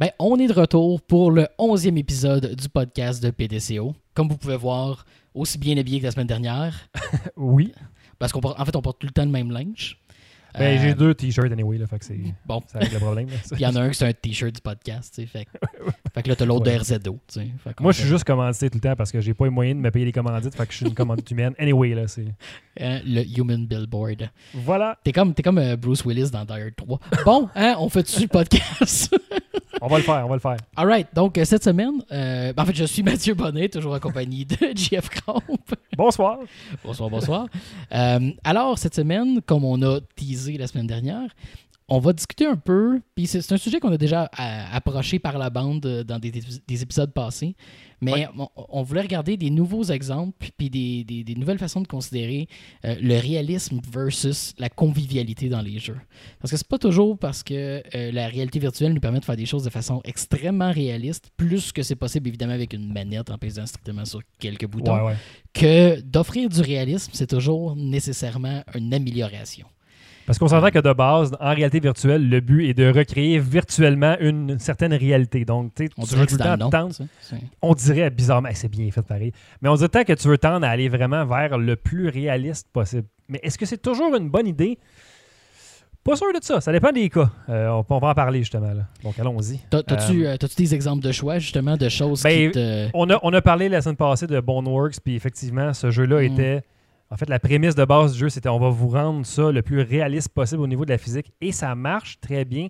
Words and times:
Ben, 0.00 0.10
on 0.18 0.38
est 0.38 0.48
de 0.48 0.52
retour 0.52 1.00
pour 1.02 1.30
le 1.30 1.46
11e 1.58 1.96
épisode 1.96 2.54
du 2.56 2.68
podcast 2.68 3.22
de 3.22 3.30
PDCO. 3.30 3.94
Comme 4.14 4.28
vous 4.28 4.36
pouvez 4.36 4.56
voir, 4.56 5.04
aussi 5.34 5.56
bien 5.58 5.76
habillé 5.78 6.00
que 6.00 6.04
la 6.04 6.10
semaine 6.10 6.26
dernière. 6.26 6.74
Oui. 7.36 7.72
Parce 8.18 8.32
qu'en 8.32 8.40
fait, 8.64 8.76
on 8.76 8.82
porte 8.82 8.98
tout 9.00 9.06
le 9.06 9.12
temps 9.12 9.24
le 9.24 9.30
même 9.30 9.50
linge. 9.50 9.98
Ben, 10.56 10.78
Euh, 10.78 10.82
j'ai 10.82 10.94
deux 10.94 11.14
t-shirts 11.14 11.50
anyway, 11.52 11.78
là, 11.78 11.86
fait 11.86 11.98
que 11.98 12.04
c'est. 12.04 12.18
Bon, 12.46 12.60
Ça 12.68 12.78
règle 12.78 12.94
le 12.94 13.00
problème. 13.00 13.28
il 13.52 13.60
y 13.60 13.66
en 13.66 13.74
a 13.74 13.80
un 13.82 13.88
qui 13.90 13.96
c'est 13.96 14.06
un 14.06 14.12
t-shirt 14.12 14.54
du 14.54 14.60
podcast, 14.60 15.12
tu 15.14 15.22
sais. 15.22 15.26
Fait, 15.26 15.46
fait 16.14 16.22
que 16.22 16.28
là, 16.28 16.36
t'as 16.36 16.44
l'autre 16.44 16.66
Ouais. 16.70 16.76
de 16.76 16.80
RZO, 16.80 17.18
tu 17.26 17.40
sais. 17.40 17.48
Moi, 17.80 17.90
je 17.92 18.00
suis 18.00 18.08
juste 18.08 18.22
commandité 18.24 18.70
tout 18.70 18.76
le 18.78 18.80
temps 18.80 18.94
parce 18.96 19.10
que 19.10 19.20
j'ai 19.20 19.34
pas 19.34 19.44
les 19.46 19.50
moyens 19.50 19.76
de 19.76 19.82
me 19.82 19.90
payer 19.90 20.04
les 20.04 20.12
commandites, 20.12 20.54
fait 20.54 20.66
que 20.66 20.72
je 20.72 20.76
suis 20.78 20.86
une 20.86 20.94
commandite 20.94 21.28
humaine. 21.30 21.54
Anyway, 21.58 21.94
là, 21.94 22.06
c'est. 22.08 22.26
euh, 22.80 23.00
le 23.04 23.22
Human 23.38 23.66
Billboard. 23.66 24.30
Voilà. 24.54 24.96
T'es 25.02 25.10
comme, 25.12 25.34
t'es 25.34 25.42
comme 25.42 25.58
euh, 25.58 25.76
Bruce 25.76 26.04
Willis 26.04 26.30
dans 26.30 26.40
Hard 26.46 26.74
3. 26.76 27.00
Bon, 27.24 27.48
hein, 27.56 27.74
on 27.78 27.88
fait 27.88 28.02
dessus 28.02 28.22
le 28.22 28.28
podcast? 28.28 29.14
On 29.86 29.88
va 29.88 29.98
le 29.98 30.02
faire, 30.02 30.24
on 30.24 30.28
va 30.28 30.34
le 30.36 30.40
faire. 30.40 30.56
Alright, 30.76 31.08
donc 31.14 31.36
euh, 31.36 31.44
cette 31.44 31.62
semaine, 31.62 32.02
euh, 32.10 32.54
ben, 32.54 32.62
en 32.62 32.66
fait, 32.66 32.74
je 32.74 32.84
suis 32.84 33.02
Mathieu 33.02 33.34
Bonnet, 33.34 33.68
toujours 33.68 33.92
en 33.92 34.00
compagnie 34.00 34.46
de 34.46 34.56
JF 34.74 35.10
Comp. 35.10 35.44
Bonsoir. 35.94 36.38
Bonsoir, 36.82 37.10
bonsoir. 37.10 37.46
Euh, 37.92 38.30
alors, 38.44 38.78
cette 38.78 38.94
semaine, 38.94 39.42
comme 39.42 39.62
on 39.62 39.82
a 39.82 40.00
teasé 40.16 40.56
la 40.56 40.68
semaine 40.68 40.86
dernière, 40.86 41.28
on 41.88 41.98
va 41.98 42.14
discuter 42.14 42.46
un 42.46 42.56
peu, 42.56 43.00
puis 43.14 43.26
c'est 43.26 43.52
un 43.52 43.58
sujet 43.58 43.78
qu'on 43.78 43.92
a 43.92 43.98
déjà 43.98 44.24
euh, 44.40 44.64
approché 44.72 45.18
par 45.18 45.36
la 45.36 45.50
bande 45.50 45.84
euh, 45.84 46.02
dans 46.02 46.18
des, 46.18 46.30
des 46.66 46.82
épisodes 46.82 47.12
passés, 47.12 47.56
mais 48.00 48.12
Ouais. 48.12 48.28
on, 48.38 48.48
on 48.70 48.82
voulait 48.82 49.02
regarder 49.02 49.36
des 49.36 49.50
nouveaux 49.50 49.84
exemples, 49.84 50.48
puis 50.56 50.70
des, 50.70 51.04
des- 51.04 51.24
des 51.24 51.34
nouvelles 51.34 51.58
façons 51.58 51.82
de 51.82 51.86
considérer 51.86 52.48
euh, 52.86 52.94
le 53.02 53.18
réalisme 53.18 53.80
versus 53.92 54.54
la 54.58 54.70
convivialité 54.70 55.50
dans 55.50 55.60
les 55.60 55.78
jeux. 55.78 55.98
Parce 56.40 56.50
que 56.52 56.56
c'est 56.56 56.66
pas 56.66 56.78
toujours 56.78 57.18
parce 57.18 57.42
que 57.42 57.82
euh, 57.94 58.12
la 58.12 58.28
réalité 58.28 58.58
virtuelle 58.58 58.94
nous 58.94 59.00
permet 59.00 59.20
de 59.20 59.24
faire 59.26 59.36
des 59.36 59.46
choses 59.46 59.64
de 59.64 59.70
façon 59.70 60.00
extrêmement 60.04 60.72
réaliste, 60.72 61.30
plus 61.36 61.70
que 61.70 61.82
c'est 61.82 61.96
possible 61.96 62.28
évidemment 62.28 62.54
avec 62.54 62.72
une 62.72 62.90
manette 62.92 63.30
en 63.30 63.36
pesant 63.36 63.66
strictement 63.66 64.06
sur 64.06 64.20
quelques 64.38 64.66
boutons 64.66 64.94
Ouais, 64.96 65.02
ouais. 65.12 65.16
que 65.52 66.00
d'offrir 66.00 66.48
du 66.48 66.62
réalisme, 66.62 67.10
c'est 67.14 67.26
toujours 67.28 67.76
nécessairement 67.76 68.62
une 68.74 68.92
amélioration. 68.94 69.66
Parce 70.26 70.38
qu'on 70.38 70.48
s'entend 70.48 70.70
que 70.70 70.78
de 70.78 70.92
base, 70.92 71.32
en 71.38 71.54
réalité 71.54 71.80
virtuelle, 71.80 72.28
le 72.30 72.40
but 72.40 72.68
est 72.68 72.74
de 72.74 72.90
recréer 72.90 73.38
virtuellement 73.38 74.16
une 74.20 74.58
certaine 74.58 74.94
réalité. 74.94 75.44
Donc, 75.44 75.74
tu 75.74 75.84
sais, 75.86 75.90
On 75.98 76.04
veux 76.04 76.26
tout 76.26 76.36
le 76.36 76.58
temps 76.58 76.70
tendre. 76.70 76.94
On 77.60 77.74
dirait 77.74 78.08
bizarrement, 78.10 78.48
c'est 78.54 78.68
bien 78.70 78.90
fait 78.90 79.02
pareil. 79.02 79.32
Mais 79.60 79.68
on 79.68 79.74
dirait 79.74 79.88
tant 79.90 80.04
que 80.04 80.14
tu 80.14 80.28
veux 80.28 80.38
tendre 80.38 80.64
à 80.66 80.70
aller 80.70 80.88
vraiment 80.88 81.26
vers 81.26 81.58
le 81.58 81.76
plus 81.76 82.08
réaliste 82.08 82.68
possible. 82.72 83.04
Mais 83.28 83.38
est-ce 83.42 83.58
que 83.58 83.66
c'est 83.66 83.80
toujours 83.82 84.14
une 84.16 84.30
bonne 84.30 84.46
idée? 84.46 84.78
Pas 86.04 86.16
sûr 86.16 86.26
de 86.34 86.38
ça. 86.42 86.60
Ça 86.60 86.70
dépend 86.70 86.92
des 86.92 87.08
cas. 87.08 87.30
Euh, 87.48 87.68
on, 87.68 87.84
on 87.88 87.98
va 87.98 88.08
en 88.08 88.14
parler 88.14 88.40
justement. 88.40 88.72
Là. 88.74 88.82
Donc, 89.02 89.18
allons-y. 89.18 89.58
T'as-tu 89.70 90.24
Euh, 90.26 90.32
euh, 90.32 90.36
t'as-tu 90.36 90.56
des 90.56 90.74
exemples 90.74 91.02
de 91.02 91.12
choix, 91.12 91.38
justement, 91.38 91.78
de 91.78 91.88
choses 91.88 92.22
Ben, 92.22 92.48
qui 92.50 92.52
te... 92.52 92.88
On 92.92 93.08
a, 93.08 93.18
on 93.22 93.32
a 93.32 93.40
parlé 93.40 93.70
la 93.70 93.80
semaine 93.80 93.96
passée 93.96 94.26
de 94.26 94.38
Boneworks, 94.38 94.96
puis 95.02 95.14
effectivement, 95.16 95.72
ce 95.72 95.90
jeu-là 95.90 96.20
Mm. 96.20 96.24
était. 96.24 96.62
En 97.14 97.16
fait, 97.16 97.28
la 97.28 97.38
prémisse 97.38 97.76
de 97.76 97.84
base 97.84 98.14
du 98.14 98.18
jeu, 98.18 98.28
c'était 98.28 98.48
on 98.48 98.58
va 98.58 98.70
vous 98.70 98.88
rendre 98.88 99.24
ça 99.24 99.52
le 99.52 99.62
plus 99.62 99.80
réaliste 99.82 100.30
possible 100.30 100.60
au 100.60 100.66
niveau 100.66 100.84
de 100.84 100.90
la 100.90 100.98
physique. 100.98 101.32
Et 101.40 101.52
ça 101.52 101.72
marche 101.76 102.18
très 102.20 102.44
bien 102.44 102.66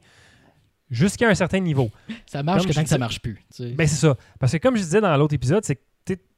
jusqu'à 0.90 1.30
un 1.30 1.34
certain 1.34 1.60
niveau. 1.60 1.90
Ça 2.26 2.42
marche 2.42 2.66
que 2.66 2.72
tant 2.74 2.82
que 2.82 2.88
ça 2.90 2.98
marche 2.98 3.22
plus. 3.22 3.36
tu 3.36 3.62
sais. 3.62 3.70
Ben, 3.70 3.86
c'est 3.86 4.06
ça. 4.06 4.14
Parce 4.38 4.52
que 4.52 4.58
comme 4.58 4.76
je 4.76 4.82
disais 4.82 5.00
dans 5.00 5.16
l'autre 5.16 5.32
épisode, 5.34 5.64
c'est 5.64 5.76
que 5.76 5.80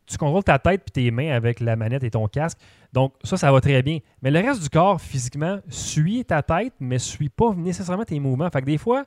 tu 0.06 0.18
contrôles 0.18 0.44
ta 0.44 0.60
tête 0.60 0.82
puis 0.84 0.92
tes 0.92 1.10
mains 1.10 1.32
avec 1.32 1.58
la 1.58 1.74
manette 1.74 2.04
et 2.04 2.10
ton 2.12 2.28
casque. 2.28 2.58
Donc, 2.92 3.12
ça, 3.24 3.36
ça 3.36 3.50
va 3.50 3.60
très 3.60 3.82
bien. 3.82 3.98
Mais 4.22 4.30
le 4.30 4.38
reste 4.38 4.62
du 4.62 4.68
corps, 4.68 5.00
physiquement, 5.00 5.58
suit 5.68 6.24
ta 6.24 6.44
tête, 6.44 6.74
mais 6.78 7.00
suit 7.00 7.28
pas 7.28 7.54
nécessairement 7.56 8.04
tes 8.04 8.20
mouvements. 8.20 8.48
Fait 8.50 8.60
que 8.60 8.66
des 8.66 8.78
fois, 8.78 9.04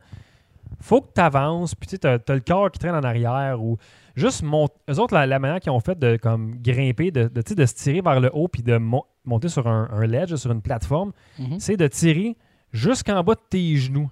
faut 0.81 1.01
que 1.01 1.09
tu 1.13 1.21
avances, 1.21 1.75
puis 1.75 1.97
tu 1.97 2.07
as, 2.07 2.19
le 2.29 2.39
corps 2.39 2.71
qui 2.71 2.79
traîne 2.79 2.95
en 2.95 3.03
arrière 3.03 3.61
ou 3.61 3.77
juste 4.15 4.43
monter. 4.43 4.75
Eux 4.89 4.99
autres, 4.99 5.13
la, 5.13 5.25
la 5.25 5.39
manière 5.39 5.59
qu'ils 5.59 5.71
ont 5.71 5.79
fait 5.79 5.97
de 5.97 6.17
comme 6.17 6.55
grimper, 6.61 7.11
de, 7.11 7.27
de, 7.27 7.41
se 7.65 7.73
tirer 7.75 8.01
vers 8.01 8.19
le 8.19 8.29
haut 8.33 8.47
puis 8.47 8.63
de 8.63 8.77
mon- 8.77 9.03
monter 9.25 9.49
sur 9.49 9.67
un, 9.67 9.89
un 9.91 10.05
ledge, 10.05 10.35
sur 10.35 10.51
une 10.51 10.61
plateforme, 10.61 11.11
Mhm. 11.37 11.59
c'est 11.59 11.77
de 11.77 11.87
tirer 11.87 12.35
jusqu'en 12.71 13.23
bas 13.23 13.35
de 13.35 13.41
tes 13.49 13.75
genoux. 13.77 14.09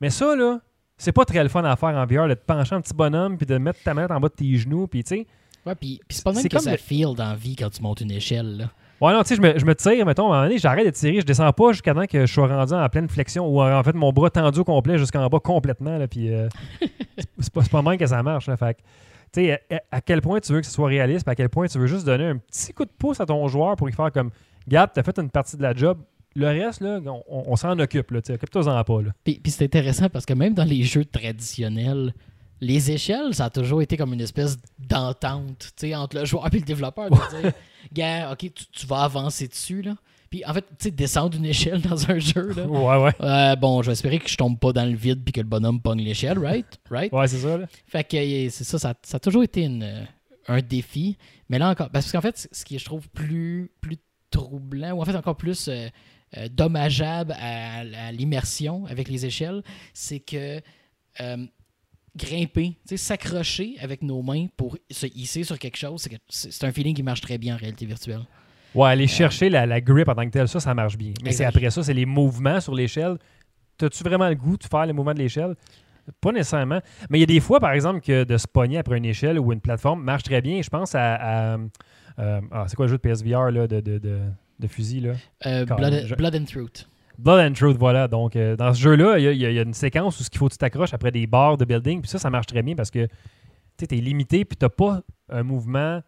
Mais 0.00 0.10
ça, 0.10 0.34
là, 0.36 0.60
c'est 0.96 1.12
pas 1.12 1.24
très 1.24 1.42
le 1.42 1.48
fun 1.48 1.64
à 1.64 1.76
faire 1.76 1.90
en 1.90 2.06
VR, 2.06 2.28
de 2.28 2.34
te 2.34 2.44
pencher 2.44 2.74
un 2.74 2.80
petit 2.80 2.94
bonhomme 2.94 3.36
puis 3.36 3.46
de 3.46 3.58
mettre 3.58 3.82
ta 3.82 3.94
manette 3.94 4.10
en 4.10 4.20
bas 4.20 4.28
de 4.28 4.34
tes 4.34 4.56
genoux, 4.56 4.86
puis 4.86 5.02
tu 5.04 5.16
sais. 5.16 5.26
Ouais, 5.66 5.74
puis 5.74 6.00
c'est 6.08 6.24
pas 6.24 6.32
même 6.32 6.42
que 6.42 6.48
comme 6.48 6.60
ça 6.60 6.70
le- 6.72 6.76
feel 6.78 7.14
dans 7.14 7.34
vie 7.34 7.54
quand 7.56 7.68
tu 7.70 7.82
montes 7.82 8.00
une 8.00 8.10
échelle. 8.12 8.56
Là. 8.58 8.70
Ouais, 9.00 9.12
non, 9.12 9.22
tu 9.22 9.28
sais, 9.28 9.36
je 9.36 9.40
me, 9.40 9.58
je 9.58 9.64
me 9.64 9.74
tire, 9.76 10.04
mettons, 10.06 10.24
à 10.24 10.26
un 10.26 10.38
moment 10.38 10.42
donné, 10.48 10.58
j'arrête 10.58 10.84
de 10.84 10.90
tirer, 10.90 11.20
je 11.20 11.26
descends 11.26 11.52
pas 11.52 11.72
jusqu'à 11.72 11.94
temps 11.94 12.06
que 12.06 12.26
je 12.26 12.32
sois 12.32 12.48
rendu 12.48 12.72
en 12.74 12.88
pleine 12.88 13.08
flexion 13.08 13.46
ou 13.46 13.62
en 13.62 13.82
fait 13.84 13.94
mon 13.94 14.12
bras 14.12 14.28
tendu 14.30 14.58
au 14.60 14.64
complet 14.64 14.98
jusqu'en 14.98 15.26
bas 15.28 15.38
complètement, 15.38 15.98
là, 15.98 16.08
puis 16.08 16.32
euh, 16.34 16.48
c'est- 17.38 17.52
pas, 17.52 17.62
pas 17.70 17.82
même 17.82 17.96
que 17.96 18.06
ça 18.06 18.22
marche, 18.24 18.48
là, 18.48 18.56
fait 18.56 18.74
que, 18.74 18.80
tu 19.32 19.44
sais, 19.44 19.60
à, 19.70 19.96
à 19.96 20.00
quel 20.00 20.20
point 20.20 20.40
tu 20.40 20.52
veux 20.52 20.60
que 20.60 20.66
ce 20.66 20.72
soit 20.72 20.88
réaliste, 20.88 21.24
puis 21.24 21.32
à 21.32 21.36
quel 21.36 21.48
point 21.48 21.68
tu 21.68 21.78
veux 21.78 21.86
juste 21.86 22.06
donner 22.06 22.26
un 22.26 22.38
petit 22.38 22.72
coup 22.72 22.84
de 22.84 22.90
pouce 22.90 23.20
à 23.20 23.26
ton 23.26 23.46
joueur 23.46 23.76
pour 23.76 23.86
lui 23.86 23.94
faire 23.94 24.10
comme, 24.10 24.30
regarde, 24.66 24.90
t'as 24.92 25.04
fait 25.04 25.16
une 25.18 25.30
partie 25.30 25.56
de 25.56 25.62
la 25.62 25.74
job, 25.74 25.98
le 26.34 26.46
reste, 26.46 26.80
là, 26.80 27.00
on, 27.28 27.56
s'en 27.56 27.78
occupe, 27.78 28.10
là, 28.10 28.20
tu 28.20 28.28
sais, 28.28 28.34
occupe-toi-en 28.34 28.82
pas, 28.84 29.02
là. 29.02 29.10
Puis, 29.24 29.40
puis 29.42 29.52
c'est 29.52 29.64
intéressant 29.64 30.08
parce 30.08 30.26
que 30.26 30.34
même 30.34 30.54
dans 30.54 30.64
les 30.64 30.82
jeux 30.82 31.04
traditionnels, 31.04 32.14
les 32.60 32.90
échelles, 32.90 33.34
ça 33.34 33.46
a 33.46 33.50
toujours 33.50 33.82
été 33.82 33.96
comme 33.96 34.12
une 34.12 34.20
espèce 34.20 34.58
d'entente 34.78 35.72
tu 35.76 35.88
sais, 35.88 35.94
entre 35.94 36.18
le 36.18 36.24
joueur 36.24 36.46
et 36.52 36.58
le 36.58 36.64
développeur. 36.64 37.10
De 37.10 37.40
dire, 37.40 37.52
gars, 37.92 38.32
ok, 38.32 38.38
tu, 38.38 38.66
tu 38.72 38.86
vas 38.86 39.02
avancer 39.02 39.48
dessus. 39.48 39.82
Là. 39.82 39.94
Puis 40.30 40.44
en 40.44 40.52
fait, 40.52 40.62
tu 40.62 40.74
sais, 40.80 40.90
descendre 40.90 41.36
une 41.36 41.46
échelle 41.46 41.80
dans 41.80 42.10
un 42.10 42.18
jeu. 42.18 42.52
Là. 42.52 42.64
Ouais, 42.68 43.02
ouais. 43.04 43.12
Euh, 43.20 43.56
bon, 43.56 43.82
je 43.82 43.86
vais 43.86 43.92
espérer 43.92 44.18
que 44.18 44.28
je 44.28 44.36
tombe 44.36 44.58
pas 44.58 44.72
dans 44.72 44.84
le 44.84 44.96
vide 44.96 45.22
puis 45.24 45.32
que 45.32 45.40
le 45.40 45.46
bonhomme 45.46 45.80
pogne 45.80 46.02
l'échelle, 46.02 46.38
right? 46.38 46.66
Right? 46.90 47.12
Ouais, 47.12 47.26
c'est 47.28 47.38
ça, 47.38 47.56
là. 47.56 47.66
Fait 47.86 48.04
que 48.04 48.16
euh, 48.16 48.48
c'est 48.50 48.64
ça, 48.64 48.78
ça, 48.78 48.94
ça 49.02 49.16
a 49.16 49.20
toujours 49.20 49.42
été 49.42 49.62
une, 49.62 49.82
euh, 49.82 50.04
un 50.48 50.60
défi. 50.60 51.16
Mais 51.48 51.58
là 51.58 51.70
encore, 51.70 51.90
parce 51.90 52.12
qu'en 52.12 52.20
fait, 52.20 52.48
ce 52.50 52.64
qui 52.64 52.78
je 52.78 52.84
trouve, 52.84 53.08
plus, 53.08 53.70
plus 53.80 53.96
troublant, 54.30 54.92
ou 54.92 55.00
en 55.00 55.04
fait 55.04 55.16
encore 55.16 55.36
plus 55.36 55.68
euh, 55.68 55.88
euh, 56.36 56.48
dommageable 56.50 57.32
à, 57.38 57.78
à 57.78 58.12
l'immersion 58.12 58.84
avec 58.86 59.08
les 59.08 59.24
échelles, 59.24 59.62
c'est 59.94 60.20
que 60.20 60.60
grimper, 62.16 62.76
s'accrocher 62.96 63.76
avec 63.80 64.02
nos 64.02 64.22
mains 64.22 64.46
pour 64.56 64.76
se 64.90 65.06
hisser 65.14 65.44
sur 65.44 65.58
quelque 65.58 65.76
chose, 65.76 66.06
c'est 66.28 66.64
un 66.64 66.72
feeling 66.72 66.94
qui 66.94 67.02
marche 67.02 67.20
très 67.20 67.38
bien 67.38 67.54
en 67.54 67.58
réalité 67.58 67.86
virtuelle. 67.86 68.22
Ouais, 68.74 68.90
aller 68.90 69.06
chercher 69.06 69.48
la, 69.48 69.64
la 69.66 69.80
grip 69.80 70.08
en 70.08 70.14
tant 70.14 70.24
que 70.26 70.30
telle, 70.30 70.48
ça, 70.48 70.60
ça 70.60 70.74
marche 70.74 70.96
bien. 70.98 71.12
Mais 71.24 71.32
c'est 71.32 71.44
après 71.44 71.70
ça, 71.70 71.82
c'est 71.82 71.94
les 71.94 72.04
mouvements 72.06 72.60
sur 72.60 72.74
l'échelle. 72.74 73.16
T'as-tu 73.78 74.02
vraiment 74.04 74.28
le 74.28 74.34
goût 74.34 74.56
de 74.56 74.64
faire 74.64 74.84
les 74.86 74.92
mouvements 74.92 75.14
de 75.14 75.18
l'échelle? 75.20 75.54
Pas 76.20 76.32
nécessairement. 76.32 76.80
Mais 77.10 77.18
il 77.18 77.20
y 77.20 77.24
a 77.24 77.26
des 77.26 77.40
fois, 77.40 77.60
par 77.60 77.72
exemple, 77.72 78.00
que 78.00 78.24
de 78.24 78.36
se 78.36 78.46
pogner 78.46 78.78
après 78.78 78.96
une 78.98 79.04
échelle 79.04 79.38
ou 79.38 79.52
une 79.52 79.60
plateforme 79.60 80.02
marche 80.02 80.22
très 80.22 80.40
bien. 80.40 80.60
Je 80.62 80.68
pense 80.70 80.94
à. 80.94 81.14
à- 81.54 81.58
euh, 82.18 82.40
ah, 82.50 82.64
c'est 82.66 82.74
quoi 82.76 82.86
le 82.86 82.90
jeu 82.90 82.96
de 82.96 83.02
PSVR 83.02 83.50
là, 83.52 83.66
de, 83.68 83.80
de, 83.80 83.98
de, 83.98 84.18
de 84.58 84.66
fusil? 84.66 85.00
Là? 85.00 85.12
Euh, 85.46 85.64
Quand 85.66 85.76
Blood, 85.76 85.92
même, 85.92 86.06
je- 86.06 86.14
Blood 86.14 86.34
and 86.34 86.44
Truth. 86.46 86.88
Blood 87.18 87.50
and 87.50 87.52
Truth, 87.54 87.76
voilà. 87.76 88.06
Donc, 88.08 88.36
euh, 88.36 88.54
dans 88.56 88.72
ce 88.72 88.80
jeu-là, 88.80 89.18
il 89.18 89.24
y, 89.24 89.28
a- 89.46 89.50
y 89.50 89.54
y 89.56 89.60
une 89.60 89.74
séquence 89.74 90.20
où 90.20 90.22
ce 90.22 90.30
qu'il 90.30 90.38
faut 90.38 90.46
que 90.48 90.52
tu 90.52 90.58
t'accroches 90.58 90.94
après 90.94 91.10
des 91.10 91.26
barres 91.26 91.56
de 91.56 91.64
building. 91.64 92.00
Puis 92.00 92.08
ça, 92.10 92.18
ça 92.18 92.30
marche 92.30 92.46
très 92.46 92.62
bien 92.62 92.74
parce 92.76 92.90
que 92.90 93.08
tu 93.76 93.84
es 93.94 94.00
limité 94.00 94.44
puis 94.44 94.56
tu 94.56 94.64
n'as 94.64 94.68
pas 94.70 95.02
un 95.28 95.42
mouvement, 95.42 96.00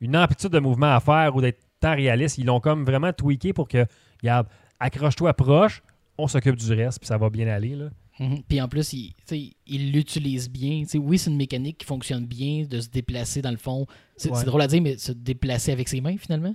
une 0.00 0.16
amplitude 0.16 0.50
de 0.50 0.58
mouvement 0.60 0.94
à 0.94 1.00
faire 1.00 1.34
ou 1.34 1.40
d'être 1.40 1.60
tant 1.80 1.94
réaliste. 1.94 2.38
Ils 2.38 2.44
l'ont 2.46 2.60
comme 2.60 2.84
vraiment 2.84 3.12
tweaké 3.12 3.52
pour 3.54 3.68
que, 3.68 3.86
regarde, 4.22 4.46
accroche-toi 4.78 5.32
proche, 5.34 5.82
on 6.18 6.28
s'occupe 6.28 6.56
du 6.56 6.72
reste 6.74 6.98
puis 7.00 7.06
ça 7.06 7.16
va 7.16 7.30
bien 7.30 7.48
aller. 7.48 7.74
Là. 7.74 7.88
Mhm. 8.18 8.42
Puis 8.46 8.60
en 8.60 8.68
plus, 8.68 8.92
il 8.92 9.08
tu 9.14 9.14
sais, 9.26 9.50
il 9.66 9.92
l'utilise 9.92 10.50
bien. 10.50 10.82
Oui, 10.96 11.16
c'est 11.16 11.30
une 11.30 11.36
mécanique 11.38 11.78
qui 11.78 11.86
fonctionne 11.86 12.26
bien 12.26 12.66
de 12.68 12.80
se 12.80 12.88
déplacer 12.90 13.40
dans 13.40 13.50
le 13.50 13.56
fond. 13.56 13.86
C'est 14.16 14.30
Ouais. 14.30 14.36
c'est 14.36 14.44
drôle 14.44 14.60
à 14.60 14.66
dire, 14.66 14.82
mais 14.82 14.98
se 14.98 15.12
déplacer 15.12 15.72
avec 15.72 15.88
ses 15.88 16.02
mains 16.02 16.18
finalement. 16.18 16.54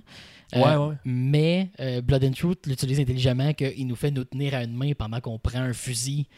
Euh, 0.54 0.60
Ouais, 0.60 0.76
ouais. 0.88 0.94
Mais 1.04 1.70
euh, 1.80 2.00
Blood 2.00 2.24
and 2.24 2.30
Truth 2.32 2.66
l'utilise 2.66 3.00
intelligemment 3.00 3.52
qu'il 3.52 3.86
nous 3.86 3.96
fait 3.96 4.10
nous 4.10 4.24
tenir 4.24 4.54
à 4.54 4.62
une 4.62 4.76
main 4.76 4.92
pendant 4.96 5.20
qu'on 5.20 5.38
prend 5.38 5.60
un 5.60 5.72
fusil, 5.72 6.28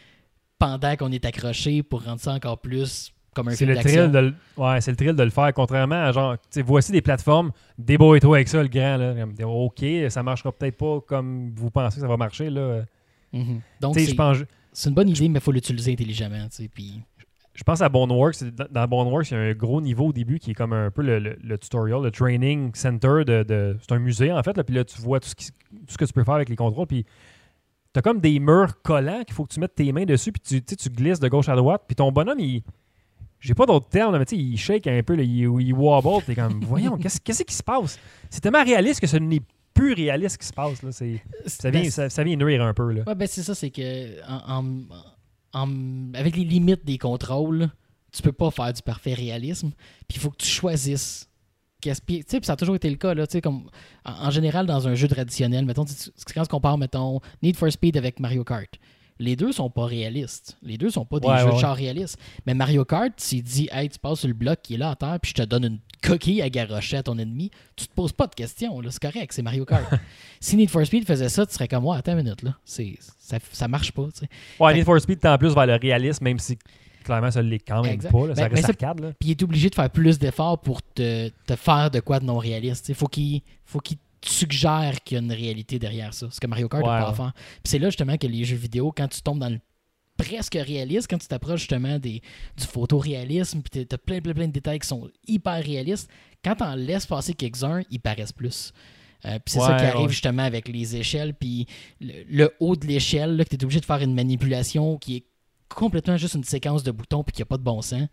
pendant 0.57 0.95
qu'on 0.95 1.11
est 1.11 1.23
accroché 1.25 1.83
pour 1.83 2.03
rendre 2.03 2.19
ça 2.19 2.33
encore 2.33 2.59
plus 2.59 3.13
comme 3.35 3.49
un 3.49 3.51
C'est 3.51 3.65
le, 3.67 3.75
thrill 3.77 4.11
de, 4.11 4.17
le- 4.19 4.33
ouais, 4.57 4.81
c'est 4.81 4.89
le 4.91 4.97
thrill 4.97 5.13
de 5.15 5.23
le 5.23 5.29
faire, 5.29 5.53
contrairement 5.53 6.03
à 6.03 6.11
genre, 6.11 6.35
voici 6.65 6.91
des 6.91 7.01
plateformes, 7.01 7.51
débrouille-toi 7.77 8.37
avec 8.37 8.47
ça, 8.47 8.61
le 8.63 8.67
grand. 8.67 8.97
Là. 8.97 9.13
OK, 9.47 9.85
ça 10.09 10.23
marchera 10.23 10.51
peut-être 10.51 10.77
pas 10.77 10.99
comme 11.07 11.51
vous 11.55 11.69
pensez 11.69 11.97
que 11.97 12.01
ça 12.01 12.07
va 12.07 12.17
marcher. 12.17 12.49
Là. 12.49 12.81
Mhm. 13.31 13.61
Donc, 13.79 13.99
c'est 13.99 14.15
pense, 14.15 14.37
une 14.85 14.93
bonne 14.93 15.09
idée, 15.09 15.29
mais 15.29 15.37
il 15.39 15.41
faut 15.41 15.51
l'utiliser 15.51 15.93
intelligemment. 15.93 16.47
Puis, 16.73 17.01
Je 17.59 17.63
pense 17.65 17.81
à 17.81 17.89
Boneworks. 17.89 18.41
Dans 18.71 18.87
Boneworks, 18.87 19.31
il 19.31 19.33
y 19.33 19.37
a 19.37 19.41
un 19.41 19.53
gros 19.53 19.81
niveau 19.81 20.07
au 20.07 20.13
début 20.13 20.39
qui 20.39 20.51
est 20.51 20.53
comme 20.53 20.71
un 20.71 20.89
peu 20.91 21.01
le, 21.01 21.19
le- 21.19 21.37
le 21.43 21.57
tutorial, 21.57 22.01
le 22.01 22.09
training 22.09 22.71
center. 22.73 23.25
de, 23.25 23.43
de- 23.43 23.75
c'est 23.81 23.91
un 23.93 23.99
musée, 23.99 24.31
en 24.31 24.41
fait. 24.43 24.55
Là, 24.55 24.63
puis 24.63 24.73
là, 24.73 24.85
tu 24.85 25.01
vois 25.01 25.19
tout 25.19 25.27
ce, 25.27 25.35
qui- 25.35 25.51
tout 25.51 25.77
ce 25.89 25.97
que 25.97 26.05
tu 26.05 26.13
peux 26.13 26.23
faire 26.23 26.35
avec 26.35 26.47
les 26.47 26.55
contrôles. 26.55 26.87
Puis 26.87 27.03
tu 27.93 27.99
as 27.99 28.01
comme 28.01 28.21
des 28.21 28.39
murs 28.39 28.81
collants 28.81 29.23
qu'il 29.25 29.33
faut 29.35 29.43
que 29.43 29.53
tu 29.53 29.59
mettes 29.59 29.75
tes 29.75 29.91
mains 29.91 30.05
dessus. 30.05 30.31
Puis 30.31 30.61
tu, 30.63 30.89
glisses 30.89 31.19
de 31.19 31.27
gauche 31.27 31.49
à 31.49 31.55
droite. 31.57 31.83
Puis 31.85 31.97
ton 31.97 32.13
bonhomme, 32.13 32.39
il. 32.39 32.63
J'ai 33.41 33.53
pas 33.55 33.65
d'autres 33.65 33.89
termes, 33.89 34.17
mais 34.17 34.23
tu 34.25 34.37
sais, 34.37 34.41
il 34.41 34.57
shake 34.57 34.87
un 34.87 35.03
peu, 35.03 35.15
là, 35.15 35.23
il, 35.23 35.39
il 35.61 35.73
wobble. 35.73 36.23
T'es 36.25 36.35
comme, 36.35 36.59
voyons, 36.63 36.95
qu'est-ce, 36.97 37.19
qu'est-ce 37.19 37.43
qui 37.43 37.55
se 37.55 37.63
passe? 37.63 37.99
C'est 38.29 38.39
tellement 38.39 38.63
réaliste 38.63 39.01
que 39.01 39.07
ce 39.07 39.17
n'est 39.17 39.41
plus 39.73 39.91
réaliste 39.93 40.35
ce 40.35 40.37
qui 40.37 40.47
se 40.47 40.53
passe. 40.53 40.81
Là. 40.81 40.93
C'est, 40.93 41.21
ça, 41.45 41.69
vient, 41.71 41.81
Ben, 41.81 41.89
ça, 41.91 42.09
ça 42.09 42.23
vient 42.23 42.37
nuire 42.37 42.61
un 42.63 42.73
peu. 42.73 42.89
Là. 42.93 43.03
Ouais, 43.05 43.15
ben 43.15 43.27
c'est 43.27 43.43
ça, 43.43 43.53
c'est 43.53 43.69
que 43.69 44.21
en, 44.29 44.59
en- 44.59 44.83
en- 45.53 46.13
avec 46.13 46.35
les 46.35 46.43
limites 46.45 46.85
des 46.85 46.97
contrôles, 46.97 47.69
tu 48.11 48.21
peux 48.21 48.31
pas 48.31 48.51
faire 48.51 48.73
du 48.73 48.81
parfait 48.81 49.13
réalisme. 49.13 49.71
Puis 50.07 50.17
il 50.17 50.19
faut 50.19 50.29
que 50.31 50.37
tu 50.37 50.47
choisisses. 50.47 51.27
tu 51.81 51.93
sais, 51.93 52.01
puis 52.05 52.25
ça 52.43 52.53
a 52.53 52.55
toujours 52.55 52.75
été 52.75 52.89
le 52.89 52.95
cas, 52.97 53.13
là, 53.13 53.25
comme 53.41 53.69
en, 54.05 54.27
en 54.27 54.29
général 54.31 54.65
dans 54.65 54.87
un 54.87 54.95
jeu 54.95 55.07
traditionnel, 55.07 55.65
mettons, 55.65 55.85
quand 56.33 56.41
on 56.41 56.45
compare, 56.45 56.77
mettons, 56.77 57.19
Need 57.41 57.55
for 57.55 57.71
Speed 57.71 57.95
avec 57.97 58.19
Mario 58.19 58.43
Kart, 58.43 58.69
les 59.19 59.35
deux 59.35 59.51
sont 59.51 59.69
pas 59.69 59.85
réalistes. 59.85 60.57
Les 60.61 60.77
deux 60.77 60.89
sont 60.89 61.05
pas 61.05 61.19
des 61.19 61.27
Ouais, 61.27 61.39
jeux 61.39 61.45
ouais, 61.47 61.53
de 61.55 61.59
char 61.59 61.75
réalistes. 61.75 62.17
Mais 62.45 62.53
Mario 62.53 62.83
Kart, 62.85 63.11
s'il 63.17 63.43
dit, 63.43 63.69
hey, 63.71 63.89
tu 63.89 63.99
passes 63.99 64.19
sur 64.19 64.27
le 64.27 64.33
bloc 64.33 64.59
qui 64.63 64.73
est 64.75 64.77
là 64.77 64.91
à 64.91 64.95
terre, 64.95 65.19
puis 65.21 65.29
je 65.35 65.41
te 65.41 65.47
donne 65.47 65.65
une 65.65 65.79
coquille 66.01 66.41
à 66.41 66.49
garrocher 66.49 66.97
à 66.97 67.03
ton 67.03 67.17
ennemi, 67.17 67.51
tu 67.75 67.87
te 67.87 67.93
poses 67.93 68.13
pas 68.13 68.27
de 68.27 68.35
questions, 68.35 68.79
c'est 68.89 69.01
correct, 69.01 69.31
c'est 69.33 69.41
Mario 69.41 69.65
Kart. 69.65 69.83
si 70.39 70.55
Need 70.55 70.69
for 70.69 70.85
Speed 70.85 71.05
faisait 71.05 71.29
ça, 71.29 71.45
tu 71.45 71.53
serais 71.53 71.67
comme, 71.67 71.85
ouais, 71.85 71.97
attends 71.97 72.11
une 72.17 72.23
minute, 72.23 72.41
là, 72.43 72.55
ça, 72.65 72.83
ça 73.51 73.67
marche 73.67 73.91
pas. 73.91 74.03
Ouais, 74.03 74.71
Fait- 74.71 74.73
Need 74.75 74.85
for 74.85 74.99
Speed 74.99 75.19
tend 75.19 75.37
plus 75.37 75.53
vers 75.53 75.65
le 75.67 75.75
réalisme, 75.75 76.23
même 76.23 76.39
si 76.39 76.57
clairement 77.03 77.31
ça 77.31 77.41
l'est 77.41 77.59
quand 77.59 77.81
même 77.83 77.93
Exact. 77.93 78.11
pas. 78.11 78.27
là. 78.27 78.33
Ben- 78.33 78.47
reste 78.53 78.65
c'est- 78.65 78.83
arcade. 78.83 78.99
Là. 78.99 79.11
Puis 79.19 79.29
il 79.29 79.31
est 79.31 79.43
obligé 79.43 79.69
de 79.69 79.75
faire 79.75 79.89
plus 79.89 80.19
d'efforts 80.19 80.59
pour 80.59 80.81
te, 80.81 81.29
te 81.29 81.55
faire 81.55 81.89
de 81.91 81.99
quoi 82.01 82.19
de 82.19 82.25
non 82.25 82.37
réaliste. 82.37 82.89
Il 82.89 82.95
faut 82.95 83.07
qu'il 83.07 83.41
faut 83.65 83.79
qu'il 83.79 83.97
te 84.21 84.29
suggère 84.29 84.95
qu'il 85.03 85.15
y 85.15 85.19
a 85.19 85.23
une 85.23 85.31
réalité 85.31 85.79
derrière 85.79 86.13
ça. 86.13 86.27
Ce 86.29 86.39
que 86.39 86.47
Mario 86.47 86.67
Kart 86.67 86.83
Ouais, 86.83 86.89
n'a 86.89 87.01
pas 87.03 87.09
à 87.09 87.13
faire. 87.13 87.31
Puis 87.33 87.61
c'est 87.65 87.79
là 87.79 87.87
justement 87.89 88.17
que 88.17 88.27
les 88.27 88.43
jeux 88.43 88.57
vidéo, 88.57 88.93
quand 88.95 89.07
tu 89.07 89.21
tombes 89.21 89.39
dans 89.39 89.49
le 89.49 89.59
presque 90.19 90.55
réaliste, 90.55 91.07
quand 91.09 91.17
tu 91.17 91.27
t'approches 91.27 91.61
justement 91.61 91.97
des, 91.97 92.21
du 92.57 92.65
photoréalisme, 92.65 93.61
puis 93.61 93.85
tu 93.85 93.95
as 93.95 93.97
plein, 93.97 94.19
plein, 94.21 94.33
plein 94.33 94.47
de 94.47 94.51
détails 94.51 94.79
qui 94.79 94.87
sont 94.87 95.09
hyper 95.27 95.63
réalistes, 95.63 96.09
quand 96.43 96.55
tu 96.55 96.63
en 96.63 96.75
laisses 96.75 97.05
passer 97.05 97.33
quelques-uns, 97.33 97.81
ils 97.89 97.99
paraissent 97.99 98.33
plus. 98.33 98.73
Euh, 99.25 99.37
puis 99.43 99.53
c'est 99.53 99.59
ça 99.59 99.75
qui 99.77 99.85
arrive 99.85 100.01
ouais. 100.03 100.09
justement 100.09 100.43
avec 100.43 100.67
les 100.67 100.95
échelles, 100.95 101.33
puis 101.33 101.65
le, 101.99 102.13
le 102.29 102.53
haut 102.59 102.75
de 102.75 102.85
l'échelle, 102.85 103.43
que 103.43 103.49
tu 103.49 103.55
es 103.55 103.63
obligé 103.63 103.79
de 103.79 103.85
faire 103.85 104.01
une 104.01 104.13
manipulation 104.13 104.97
qui 104.97 105.17
est 105.17 105.23
complètement 105.67 106.17
juste 106.17 106.35
une 106.35 106.43
séquence 106.43 106.83
de 106.83 106.91
boutons 106.91 107.23
puis 107.23 107.33
qui 107.33 107.41
a 107.41 107.45
pas 107.45 107.57
de 107.57 107.63
bon 107.63 107.81
sens. 107.81 108.07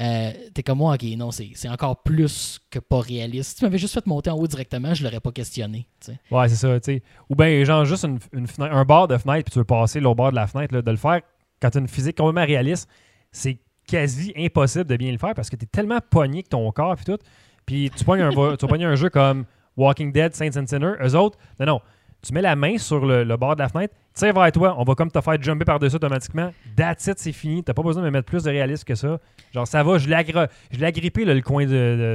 Euh, 0.00 0.32
T'es 0.54 0.62
comme 0.62 0.78
moi, 0.78 0.94
ok, 0.94 1.02
non, 1.16 1.30
c'est 1.30 1.68
encore 1.68 2.02
plus 2.02 2.58
que 2.70 2.78
pas 2.78 3.00
réaliste. 3.00 3.50
Si 3.50 3.56
tu 3.56 3.64
m'avais 3.64 3.78
juste 3.78 3.92
fait 3.94 4.06
monter 4.06 4.30
en 4.30 4.36
haut 4.36 4.46
directement, 4.46 4.94
je 4.94 5.04
l'aurais 5.04 5.20
pas 5.20 5.32
questionné. 5.32 5.86
Ouais, 6.30 6.48
c'est 6.48 6.56
ça. 6.56 6.80
tu 6.80 6.94
sais. 6.94 7.02
Ou 7.28 7.36
bien, 7.36 7.62
genre, 7.64 7.84
juste 7.84 8.04
une, 8.04 8.18
une 8.32 8.46
fenêtre- 8.46 8.74
un 8.74 8.84
bord 8.84 9.06
de 9.06 9.18
fenêtre, 9.18 9.44
puis 9.44 9.52
tu 9.52 9.58
veux 9.58 9.64
passer 9.64 10.00
l'autre 10.00 10.16
bord 10.16 10.30
de 10.30 10.36
la 10.36 10.46
fenêtre, 10.46 10.74
là, 10.74 10.80
de 10.82 10.90
le 10.90 10.96
faire 10.96 11.20
quand 11.62 11.70
tu 11.70 11.78
as 11.78 11.80
une 11.80 11.88
physique 11.88 12.16
complètement 12.18 12.44
réaliste, 12.46 12.88
c'est 13.30 13.58
quasi 13.88 14.32
impossible 14.36 14.84
de 14.86 14.96
bien 14.96 15.10
le 15.12 15.18
faire 15.18 15.34
parce 15.34 15.48
que 15.48 15.56
tu 15.56 15.64
es 15.64 15.68
tellement 15.68 15.98
pogné 16.10 16.42
que 16.42 16.48
ton 16.48 16.70
corps, 16.72 16.96
puis 16.96 17.04
tout. 17.04 17.18
Puis 17.64 17.90
tu 17.96 18.04
pognes 18.04 18.22
un, 18.22 18.30
tu 18.56 18.66
un 18.66 18.94
jeu 18.96 19.08
comme 19.10 19.44
Walking 19.76 20.12
Dead, 20.12 20.34
Saints 20.34 20.56
and 20.60 20.66
Sinners. 20.66 20.96
Eux 21.02 21.14
autres, 21.16 21.38
non, 21.60 21.66
non. 21.66 21.80
Tu 22.24 22.32
mets 22.32 22.42
la 22.42 22.54
main 22.54 22.78
sur 22.78 23.04
le, 23.04 23.24
le 23.24 23.36
bord 23.36 23.56
de 23.56 23.62
la 23.62 23.68
fenêtre, 23.68 23.96
tire 24.14 24.32
vers 24.32 24.52
toi, 24.52 24.76
on 24.78 24.84
va 24.84 24.94
comme 24.94 25.10
te 25.10 25.20
faire 25.20 25.42
jumper 25.42 25.64
par-dessus 25.64 25.96
automatiquement. 25.96 26.52
That's 26.76 27.08
it, 27.08 27.18
c'est 27.18 27.32
fini. 27.32 27.64
T'as 27.64 27.74
pas 27.74 27.82
besoin 27.82 28.00
de 28.00 28.06
me 28.06 28.12
mettre 28.12 28.26
plus 28.26 28.44
de 28.44 28.50
réalisme 28.50 28.84
que 28.84 28.94
ça. 28.94 29.18
Genre, 29.52 29.66
ça 29.66 29.82
va, 29.82 29.98
je 29.98 30.08
l'ai 30.08 30.14
agra- 30.14 30.46
je 30.70 30.78
l'ai 30.78 30.86
agrippé, 30.86 31.24
là, 31.24 31.34
le 31.34 31.40
coin 31.40 31.64
de, 31.66 31.70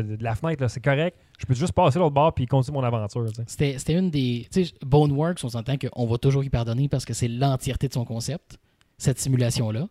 de- 0.07 0.15
de 0.15 0.23
la 0.23 0.33
fenêtre, 0.35 0.65
c'est 0.69 0.81
correct. 0.81 1.17
Je 1.37 1.45
peux 1.45 1.55
juste 1.55 1.73
passer 1.73 1.99
l'autre 1.99 2.13
bord 2.13 2.33
puis 2.33 2.45
continuer 2.45 2.77
mon 2.79 2.85
aventure. 2.85 3.25
c'était 3.47 3.93
une 3.93 4.09
des. 4.09 4.47
Tu 4.49 4.63
sais, 4.63 4.73
Boneworks, 4.85 5.43
on 5.43 5.49
s'entend 5.49 5.75
qu'on 5.77 6.05
va 6.05 6.17
toujours 6.17 6.45
y 6.45 6.49
pardonner 6.49 6.87
parce 6.87 7.03
que 7.03 7.13
c'est 7.13 7.27
l'entièreté 7.27 7.89
de 7.89 7.93
son 7.93 8.05
concept, 8.05 8.57
cette 8.97 9.19
simulation-là. 9.19 9.87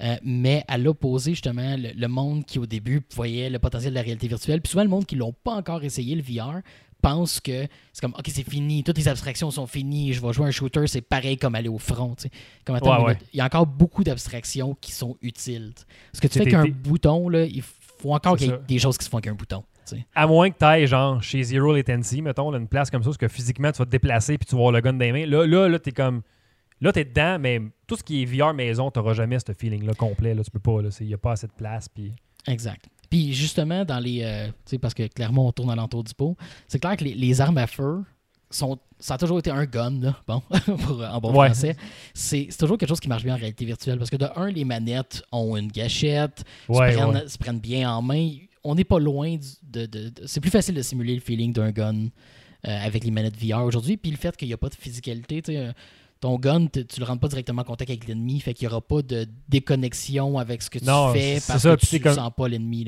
Euh, 0.00 0.16
mais 0.24 0.64
à 0.66 0.76
l'opposé, 0.76 1.32
justement, 1.32 1.76
le, 1.76 1.90
le 1.94 2.08
monde 2.08 2.44
qui 2.44 2.58
au 2.58 2.66
début 2.66 3.00
voyait 3.14 3.48
le 3.48 3.60
potentiel 3.60 3.92
de 3.92 3.94
la 3.94 4.02
réalité 4.02 4.26
virtuelle, 4.26 4.60
puis 4.60 4.70
souvent 4.70 4.82
le 4.82 4.90
monde 4.90 5.06
qui 5.06 5.14
l'ont 5.14 5.32
pas 5.32 5.54
encore 5.54 5.84
essayé, 5.84 6.16
le 6.16 6.22
VR, 6.22 6.62
pense 7.04 7.38
que 7.38 7.66
c'est 7.92 8.00
comme, 8.00 8.14
OK, 8.18 8.24
c'est 8.28 8.48
fini, 8.48 8.82
toutes 8.82 8.96
les 8.96 9.08
abstractions 9.08 9.50
sont 9.50 9.66
finies, 9.66 10.14
je 10.14 10.22
vais 10.22 10.32
jouer 10.32 10.46
un 10.46 10.50
shooter, 10.50 10.86
c'est 10.86 11.02
pareil 11.02 11.36
comme 11.36 11.54
aller 11.54 11.68
au 11.68 11.78
front. 11.78 12.16
Comme, 12.64 12.76
attends, 12.76 12.98
Ouais, 13.00 13.08
ouais. 13.08 13.18
il 13.34 13.36
y 13.36 13.40
a 13.40 13.44
encore 13.44 13.66
beaucoup 13.66 14.02
d'abstractions 14.02 14.74
qui 14.80 14.92
sont 14.92 15.16
utiles. 15.20 15.72
Parce 16.12 16.20
que 16.20 16.28
tu 16.28 16.38
fais 16.38 16.50
qu'un 16.50 16.64
bouton, 16.64 17.28
là, 17.28 17.44
il 17.44 17.62
faut 17.62 18.14
encore 18.14 18.36
qu'il 18.36 18.46
y 18.46 18.50
ait 18.50 18.54
ça. 18.54 18.62
des 18.66 18.78
choses 18.78 18.96
qui 18.96 19.04
se 19.04 19.10
font 19.10 19.18
avec 19.18 19.28
un 19.28 19.34
bouton. 19.34 19.62
À 20.14 20.26
moins 20.26 20.50
que 20.50 20.56
tu 20.58 20.64
ailles, 20.64 20.86
genre, 20.86 21.22
chez 21.22 21.42
Zero 21.42 21.74
Latency, 21.74 22.22
mettons, 22.22 22.50
là, 22.50 22.58
une 22.58 22.68
place 22.68 22.90
comme 22.90 23.02
ça, 23.02 23.10
parce 23.10 23.18
que 23.18 23.28
physiquement, 23.28 23.70
tu 23.70 23.78
vas 23.78 23.84
te 23.84 23.90
déplacer 23.90 24.38
puis 24.38 24.46
tu 24.46 24.54
vas 24.54 24.60
avoir 24.60 24.72
le 24.72 24.80
gun 24.80 24.94
dans 24.94 24.98
les 25.00 25.12
mains. 25.12 25.26
Là, 25.26 25.46
là, 25.46 25.68
là 25.68 25.78
t'es 25.78 25.92
comme. 25.92 26.22
Là, 26.80 26.92
t'es 26.92 27.04
dedans, 27.04 27.38
mais 27.38 27.60
tout 27.86 27.96
ce 27.96 28.02
qui 28.02 28.22
est 28.22 28.24
VR 28.26 28.52
maison, 28.54 28.90
t'auras 28.90 29.14
jamais 29.14 29.38
ce 29.38 29.52
feeling-là 29.52 29.94
complet. 29.94 30.34
Là, 30.34 30.42
tu 30.44 30.50
peux 30.50 30.58
pas. 30.58 30.80
Il 31.00 31.06
n'y 31.06 31.14
a 31.14 31.18
pas 31.18 31.32
assez 31.32 31.46
de 31.46 31.52
place. 31.52 31.88
Puis... 31.88 32.12
Exact. 32.46 32.86
Puis 33.10 33.32
justement, 33.32 33.84
dans 33.84 33.98
les. 34.00 34.22
euh, 34.22 34.46
tu 34.48 34.52
sais, 34.66 34.78
parce 34.78 34.92
que 34.94 35.06
clairement, 35.06 35.46
on 35.46 35.52
tourne 35.52 35.70
alentour 35.70 36.02
du 36.04 36.12
pot, 36.14 36.36
c'est 36.66 36.78
clair 36.80 36.96
que 36.96 37.04
les, 37.04 37.14
les 37.14 37.40
armes 37.40 37.58
à 37.58 37.66
feu 37.66 38.02
sont. 38.50 38.78
Ça 38.98 39.14
a 39.14 39.18
toujours 39.18 39.38
été 39.38 39.50
un 39.50 39.64
gun, 39.66 40.00
là, 40.00 40.16
bon, 40.26 40.42
pour- 40.78 41.02
en 41.04 41.20
bon 41.20 41.30
Ouais. 41.38 41.46
français. 41.46 41.76
C'est 42.12 42.48
c'est 42.50 42.58
toujours 42.58 42.76
quelque 42.78 42.88
chose 42.88 43.00
qui 43.00 43.08
marche 43.08 43.22
bien 43.24 43.34
en 43.34 43.38
réalité 43.38 43.64
virtuelle 43.64 43.98
parce 43.98 44.10
que 44.10 44.16
de 44.16 44.26
un, 44.36 44.50
les 44.50 44.64
manettes 44.64 45.22
ont 45.32 45.56
une 45.56 45.70
gâchette, 45.70 46.44
Ouais, 46.68 46.92
se, 46.92 46.96
prennent, 46.98 47.14
ouais. 47.14 47.28
se 47.28 47.38
prennent 47.38 47.60
bien 47.60 47.90
en 47.94 48.02
main. 48.02 48.30
On 48.64 48.74
n'est 48.74 48.84
pas 48.84 48.98
loin 48.98 49.36
de- 49.62 49.86
de- 49.86 50.12
c'est 50.26 50.40
plus 50.40 50.50
facile 50.50 50.74
de 50.74 50.82
simuler 50.82 51.14
le 51.14 51.20
feeling 51.20 51.52
d'un 51.52 51.70
gun 51.70 51.94
euh, 52.66 52.78
avec 52.84 53.04
les 53.04 53.10
manettes 53.10 53.36
VR 53.36 53.62
aujourd'hui. 53.62 53.96
Puis 53.96 54.10
le 54.10 54.16
fait 54.16 54.34
qu'il 54.36 54.48
n'y 54.48 54.54
a 54.54 54.58
pas 54.58 54.70
de 54.70 54.74
physicalité, 54.74 55.42
tu 55.42 55.52
sais, 55.52 55.58
euh, 55.58 55.72
ton 56.24 56.38
gun, 56.38 56.68
tu 56.68 56.80
le 57.00 57.04
rends 57.04 57.18
pas 57.18 57.28
directement 57.28 57.60
en 57.60 57.64
contact 57.66 57.90
avec 57.90 58.08
l'ennemi, 58.08 58.40
fait 58.40 58.54
qu'il 58.54 58.66
n'y 58.66 58.72
aura 58.72 58.80
pas 58.80 59.02
de 59.02 59.26
déconnexion 59.50 60.38
avec 60.38 60.62
ce 60.62 60.70
que 60.70 60.78
tu 60.78 60.86
Non, 60.86 61.12
fais 61.12 61.34
parce 61.46 61.60
ça, 61.62 61.76
que 61.76 61.84
tu 61.84 61.96
ne 61.96 62.00
comme- 62.00 62.14
sens 62.14 62.30
pas 62.34 62.48
l'ennemi. 62.48 62.86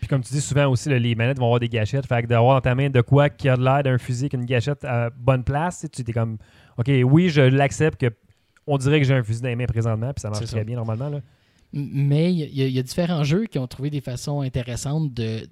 Puis 0.00 0.08
comme 0.08 0.22
tu 0.22 0.32
dis 0.34 0.40
souvent 0.40 0.66
aussi, 0.66 0.88
là, 0.88 0.98
les 0.98 1.14
manettes 1.14 1.38
vont 1.38 1.44
avoir 1.44 1.60
des 1.60 1.68
gâchettes. 1.68 2.06
Fait 2.06 2.22
que 2.22 2.26
d'avoir 2.26 2.56
dans 2.56 2.60
ta 2.60 2.74
main 2.74 2.90
de 2.90 3.00
quoi 3.00 3.30
qui 3.30 3.48
a 3.48 3.56
de 3.56 3.62
l'air 3.62 3.84
d'un 3.84 3.98
fusil 3.98 4.24
avec 4.24 4.32
une 4.34 4.46
gâchette 4.46 4.84
à 4.84 5.10
bonne 5.10 5.44
place, 5.44 5.86
tu 5.92 6.02
es 6.02 6.12
comme. 6.12 6.38
OK, 6.76 6.90
oui, 7.04 7.28
je 7.28 7.42
l'accepte 7.42 8.00
que. 8.00 8.10
On 8.66 8.78
dirait 8.78 9.00
que 9.00 9.06
j'ai 9.06 9.14
un 9.14 9.22
fusil 9.22 9.42
dans 9.42 9.48
les 9.48 9.56
mains 9.56 9.66
présentement, 9.66 10.12
puis 10.12 10.20
ça 10.20 10.30
marche 10.30 10.44
très 10.46 10.64
bien 10.64 10.74
normalement. 10.74 11.08
Là. 11.08 11.20
Mais 11.72 12.32
il 12.32 12.38
y, 12.38 12.62
a- 12.62 12.66
il 12.66 12.72
y 12.72 12.78
a 12.78 12.82
différents 12.82 13.22
jeux 13.22 13.46
qui 13.46 13.58
ont 13.60 13.66
trouvé 13.68 13.90
des 13.90 14.00
façons 14.00 14.40
intéressantes 14.40 15.14
de 15.14 15.46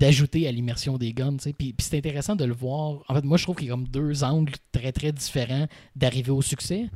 d'ajouter 0.00 0.48
à 0.48 0.52
l'immersion 0.52 0.96
des 0.96 1.12
guns. 1.12 1.36
Puis, 1.36 1.52
puis 1.52 1.74
c'est 1.78 1.98
intéressant 1.98 2.34
de 2.34 2.44
le 2.44 2.54
voir. 2.54 3.04
En 3.08 3.14
fait, 3.14 3.22
moi, 3.22 3.36
je 3.36 3.44
trouve 3.44 3.56
qu'il 3.56 3.66
y 3.66 3.70
a 3.70 3.74
comme 3.74 3.86
deux 3.86 4.24
angles 4.24 4.54
très, 4.72 4.92
très 4.92 5.12
différents 5.12 5.66
d'arriver 5.94 6.30
au 6.30 6.40
succès. 6.40 6.86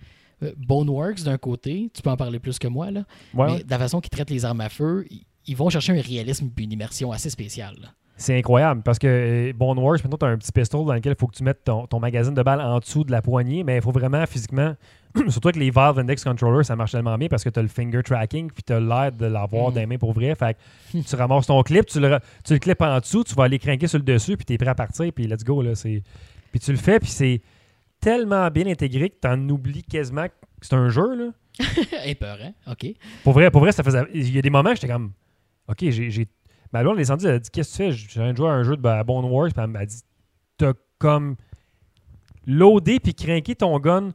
Euh, 0.43 0.53
Boneworks, 0.57 1.23
d'un 1.23 1.37
côté, 1.37 1.91
tu 1.93 2.01
peux 2.01 2.11
en 2.11 2.17
parler 2.17 2.39
plus 2.39 2.59
que 2.59 2.67
moi, 2.67 2.91
là, 2.91 3.05
Ouais, 3.35 3.53
mais 3.53 3.63
de 3.63 3.71
la 3.71 3.79
façon 3.79 4.01
qu'ils 4.01 4.11
traitent 4.11 4.31
les 4.31 4.47
armes 4.47 4.63
à 4.63 4.71
feu, 4.71 5.07
ils, 5.47 5.55
vont 5.55 5.69
chercher 5.69 5.93
un 5.93 6.01
réalisme 6.01 6.49
puis 6.49 6.65
une 6.65 6.73
immersion 6.73 7.13
assez 7.13 7.29
spéciale. 7.29 7.77
là. 7.83 7.89
C'est 8.17 8.39
incroyable 8.39 8.83
parce 8.83 8.99
que 9.01 9.07
euh, 9.09 9.53
Bone 9.55 9.79
Wars, 9.79 9.97
maintenant, 10.05 10.17
tu 10.17 10.25
as 10.25 10.29
un 10.29 10.39
petit 10.39 10.53
pistol 10.53 10.87
dans 10.87 10.95
lequel 10.95 11.15
il 11.15 11.21
faut 11.21 11.27
que 11.27 11.35
tu 11.35 11.43
mettes 11.43 11.65
ton, 11.65 11.87
ton 11.87 11.99
magazine 11.99 12.33
de 12.33 12.43
balles 12.43 12.61
en 12.61 12.79
dessous 12.79 13.03
de 13.03 13.11
la 13.11 13.21
poignée, 13.23 13.65
mais 13.65 13.77
il 13.77 13.83
faut 13.83 13.91
vraiment 13.91 14.25
physiquement, 14.27 14.77
surtout 15.29 15.49
avec 15.49 15.57
les 15.57 15.71
Valve 15.71 15.99
Index 15.99 16.23
Controller, 16.23 16.63
ça 16.63 16.77
marche 16.77 16.93
tellement 16.93 17.19
bien 17.19 17.27
parce 17.27 17.43
que 17.43 17.49
tu 17.49 17.59
as 17.59 17.63
le 17.63 17.69
finger 17.69 18.03
tracking 18.05 18.53
puis 18.53 18.63
tu 18.63 18.73
as 18.73 18.79
l'air 18.79 19.11
de 19.11 19.27
l'avoir 19.27 19.71
Mm. 19.71 19.75
dans 19.75 19.81
les 19.81 19.87
mains 19.87 19.99
pour 19.99 20.13
vrai. 20.13 20.35
Fait 20.37 20.57
que 20.93 20.99
tu 20.99 21.17
ramasses 21.17 21.47
ton 21.49 21.61
clip, 21.65 21.87
tu 21.87 21.99
le, 21.99 22.19
tu 22.45 22.53
le 22.53 22.59
clips 22.61 22.81
en 22.83 23.01
dessous, 23.01 23.25
tu 23.25 23.35
vas 23.35 23.45
aller 23.45 23.59
craquer 23.59 23.89
sur 23.89 23.99
le 23.99 24.05
dessus 24.05 24.37
puis 24.37 24.45
tu 24.47 24.53
es 24.53 24.59
prêt 24.59 24.69
à 24.69 24.75
partir 24.77 25.13
puis 25.13 25.27
let's 25.27 25.43
go. 25.43 25.61
Là. 25.61 25.73
Puis 25.75 26.61
tu 26.61 26.71
le 26.71 26.79
fais 26.79 27.01
puis 27.01 27.11
c'est 27.11 27.43
tellement 28.01 28.49
bien 28.51 28.67
intégré 28.69 29.11
que 29.11 29.17
tu 29.21 29.27
en 29.27 29.49
oublies 29.49 29.83
quasiment 29.83 30.27
que 30.29 30.33
c'est 30.61 30.75
un 30.75 30.89
jeu. 30.89 31.17
Là. 31.17 31.33
Épeurant, 32.05 32.55
OK. 32.71 32.87
Pour 33.25 33.33
vrai, 33.33 33.51
pour 33.51 33.61
vrai, 33.61 33.73
ça 33.73 33.83
faisait. 33.83 34.03
Il 34.15 34.33
y 34.35 34.39
a 34.39 34.43
des 34.43 34.51
moments 34.51 34.71
où 34.71 34.75
j'étais 34.75 34.89
comme. 34.89 35.13
OK, 35.69 35.79
j'ai. 35.91 36.29
Ma 36.75 36.83
blonde, 36.83 36.99
est 36.99 37.09
elle 37.09 37.27
a 37.29 37.39
dit 37.39 37.51
Qu'est-ce 37.51 37.79
que 37.79 37.85
tu 37.85 37.91
fais? 37.91 37.93
Je 37.93 38.21
viens 38.21 38.33
de 38.33 38.37
jouer 38.37 38.49
à 38.49 38.53
un 38.53 38.65
jeu 38.65 38.77
de 38.77 39.03
Bone 39.05 39.25
Wars. 39.27 39.49
Puis 39.55 39.63
elle 39.63 39.71
m'a 39.71 39.87
dit 39.87 40.01
T'as 40.59 40.73
comme 40.99 41.37
loadé 42.47 42.99
puis 43.01 43.15
craqué 43.15 43.55
ton 43.55 43.79
gun 43.79 44.11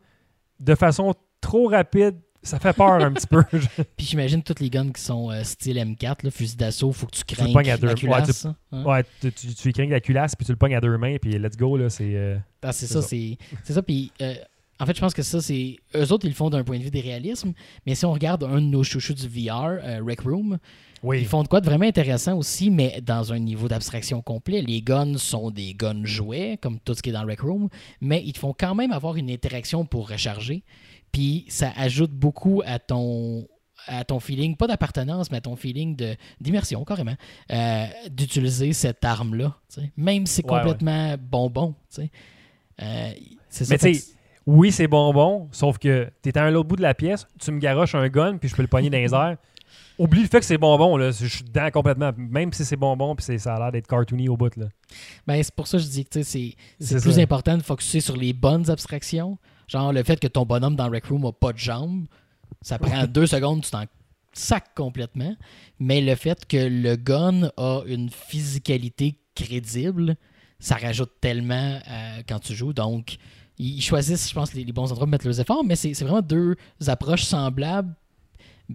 de 0.59 0.75
façon 0.75 1.13
trop 1.41 1.67
rapide. 1.67 2.17
Ça 2.43 2.59
fait 2.59 2.73
peur 2.73 2.93
un 2.93 3.11
petit 3.11 3.27
peu. 3.27 3.43
Puis 3.97 4.05
j'imagine 4.05 4.41
toutes 4.43 4.61
les 4.61 4.69
guns 4.69 4.91
qui 4.91 5.01
sont 5.01 5.29
euh, 5.29 5.43
style 5.43 5.75
M4, 5.75 6.23
là, 6.23 6.31
fusil 6.31 6.55
d'assaut, 6.55 6.93
faut 6.93 7.05
que 7.05 7.11
tu 7.17 7.23
craignes 7.25 7.51
deux. 7.77 7.87
la 7.87 7.93
Ouais, 7.93 7.95
culasse, 7.95 8.45
hein? 8.45 8.55
ouais, 8.85 9.03
tu, 9.19 9.31
tu, 9.33 9.53
tu 9.53 9.69
y 9.69 9.73
craques 9.73 9.89
la 9.89 9.99
culasse 9.99 10.35
puis 10.37 10.45
tu 10.45 10.53
le 10.53 10.57
pognes 10.57 10.73
à 10.75 10.79
deux 10.79 10.97
mains 10.97 11.17
puis 11.21 11.37
let's 11.37 11.57
go. 11.57 11.75
Là, 11.75 11.89
c'est, 11.89 12.15
euh, 12.15 12.37
Ah, 12.61 12.71
c'est 12.71 12.87
ça, 12.87 13.01
c'est 13.01 13.37
ça. 13.73 13.81
Puis, 13.83 14.13
euh, 14.21 14.35
en 14.79 14.85
fait, 14.85 14.95
je 14.95 15.01
pense 15.01 15.13
que 15.13 15.21
ça, 15.23 15.41
c'est. 15.41 15.75
Eux 15.95 16.11
autres, 16.11 16.25
ils 16.25 16.29
le 16.29 16.35
font 16.35 16.49
d'un 16.49 16.63
point 16.63 16.77
de 16.77 16.83
vue 16.83 16.91
des 16.91 17.01
réalismes. 17.01 17.53
Mais 17.85 17.95
si 17.95 18.05
on 18.05 18.13
regarde 18.13 18.43
un 18.43 18.55
de 18.61 18.65
nos 18.67 18.83
chouchous 18.83 19.13
du 19.13 19.27
VR, 19.27 19.77
euh, 19.83 20.01
Rec 20.05 20.21
Room, 20.21 20.57
Oui. 21.03 21.19
ils 21.19 21.25
font 21.27 21.43
de 21.43 21.47
quoi 21.47 21.59
de 21.61 21.65
vraiment 21.65 21.85
intéressant 21.85 22.37
aussi, 22.37 22.69
mais 22.69 23.01
dans 23.01 23.33
un 23.33 23.39
niveau 23.39 23.67
d'abstraction 23.67 24.21
complet. 24.21 24.61
Les 24.61 24.81
guns 24.81 25.17
sont 25.17 25.51
des 25.51 25.73
guns 25.73 26.05
jouets, 26.05 26.57
comme 26.61 26.79
tout 26.79 26.93
ce 26.93 27.01
qui 27.01 27.09
est 27.09 27.13
dans 27.13 27.25
Rec 27.25 27.41
Room, 27.41 27.67
mais 28.01 28.23
ils 28.25 28.33
te 28.33 28.39
font 28.39 28.53
quand 28.57 28.73
même 28.75 28.91
avoir 28.91 29.15
une 29.17 29.29
interaction 29.29 29.85
pour 29.85 30.09
recharger. 30.09 30.63
Puis, 31.11 31.45
ça 31.49 31.71
ajoute 31.75 32.11
beaucoup 32.11 32.61
à 32.65 32.79
ton 32.79 33.47
à 33.87 34.03
ton 34.03 34.19
feeling, 34.19 34.57
pas 34.57 34.67
d'appartenance, 34.67 35.31
mais 35.31 35.37
à 35.37 35.41
ton 35.41 35.55
feeling 35.55 35.95
d'immersion, 36.41 36.83
carrément, 36.83 37.15
euh, 37.49 37.85
d'utiliser 38.11 38.73
cette 38.73 39.03
arme-là. 39.05 39.55
Même 39.95 40.25
si 40.25 40.33
c'est 40.35 40.45
Ouais, 40.45 40.51
ouais. 40.55 40.59
complètement 40.63 41.15
bonbon. 41.17 41.73
Euh, 41.97 43.11
ça. 43.49 43.65
Mais 43.69 43.77
tu 43.77 43.95
sais, 43.95 44.13
oui, 44.49 44.71
c'est 44.71 44.87
bonbon, 44.87 45.47
sauf 45.51 45.77
que 45.77 46.09
t'es 46.21 46.37
à 46.37 46.49
l'autre 46.49 46.67
bout 46.67 46.75
de 46.75 46.81
la 46.81 46.93
pièce, 46.93 47.27
tu 47.39 47.51
me 47.51 47.59
garoches 47.59 47.95
un 47.95 48.07
gun 48.09 48.37
puis 48.37 48.49
je 48.49 48.55
peux 48.55 48.61
le 48.63 48.67
pogner 48.67 48.89
dans 48.89 48.97
les 48.97 49.13
airs. 49.13 49.37
Oublie 49.99 50.21
le 50.21 50.27
fait 50.27 50.39
que 50.39 50.45
c'est 50.45 50.57
bonbon, 50.57 50.95
là. 50.97 51.11
Je 51.11 51.25
suis 51.27 51.43
dedans 51.43 51.69
complètement. 51.71 52.11
Même 52.17 52.53
si 52.53 52.63
c'est 52.63 52.77
bonbon 52.77 53.15
puis 53.15 53.25
c'est- 53.25 53.37
ça 53.37 53.55
a 53.55 53.59
l'air 53.59 53.71
d'être 53.73 53.85
cartoony 53.87 54.29
au 54.29 54.37
bout, 54.37 54.55
là. 54.55 54.67
Ben, 55.27 55.43
c'est 55.43 55.53
pour 55.53 55.67
ça 55.67 55.77
que 55.77 55.83
je 55.83 55.89
dis 55.89 56.05
que 56.05 56.23
c'est 56.23 56.55
plus 56.79 57.13
ça. 57.15 57.21
important 57.21 57.57
de 57.57 57.61
focuser 57.63 57.99
sur 57.99 58.15
les 58.15 58.31
bonnes 58.33 58.69
abstractions. 58.69 59.37
Genre 59.67 59.91
le 59.93 60.01
fait 60.03 60.19
que 60.19 60.27
ton 60.27 60.45
bonhomme 60.45 60.75
dans 60.75 60.89
Rec 60.89 61.05
Room 61.05 61.21
n'a 61.23 61.31
pas 61.33 61.51
de 61.53 61.57
jambes. 61.59 62.05
Ça 62.61 62.79
prend 62.79 63.05
deux 63.07 63.27
secondes, 63.27 63.61
tu 63.63 63.71
t'en 63.71 63.83
sacs 64.33 64.73
complètement. 64.73 65.35
Mais 65.79 65.99
le 66.01 66.15
fait 66.15 66.47
que 66.47 66.57
le 66.57 66.95
gun 66.95 67.49
a 67.57 67.81
une 67.85 68.09
physicalité 68.09 69.15
crédible, 69.35 70.15
ça 70.59 70.75
rajoute 70.75 71.11
tellement 71.21 71.77
euh, 71.89 72.21
quand 72.27 72.39
tu 72.39 72.55
joues. 72.55 72.73
Donc, 72.73 73.17
ils 73.59 73.81
choisissent, 73.81 74.29
je 74.29 74.33
pense, 74.33 74.53
les, 74.53 74.63
les 74.63 74.71
bons 74.71 74.83
endroits 74.91 74.99
pour 75.05 75.07
mettre 75.07 75.25
leurs 75.25 75.39
efforts, 75.39 75.63
mais 75.63 75.75
c'est 75.75 75.91
vraiment 76.01 76.21
deux 76.21 76.55
approches 76.87 77.23
semblables, 77.23 77.93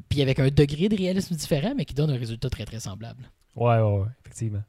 puis 0.08 0.20
avec 0.22 0.38
un 0.38 0.48
degré 0.48 0.88
de 0.88 0.96
réalisme 0.96 1.34
différent, 1.34 1.72
mais 1.76 1.84
qui 1.84 1.94
donnent 1.94 2.10
un 2.10 2.18
résultat 2.18 2.50
très, 2.50 2.64
très 2.64 2.80
semblable. 2.80 3.22
Ouais, 3.56 3.76
ouais, 3.78 3.98
ouais, 4.00 4.06
effectivement. 4.24 4.62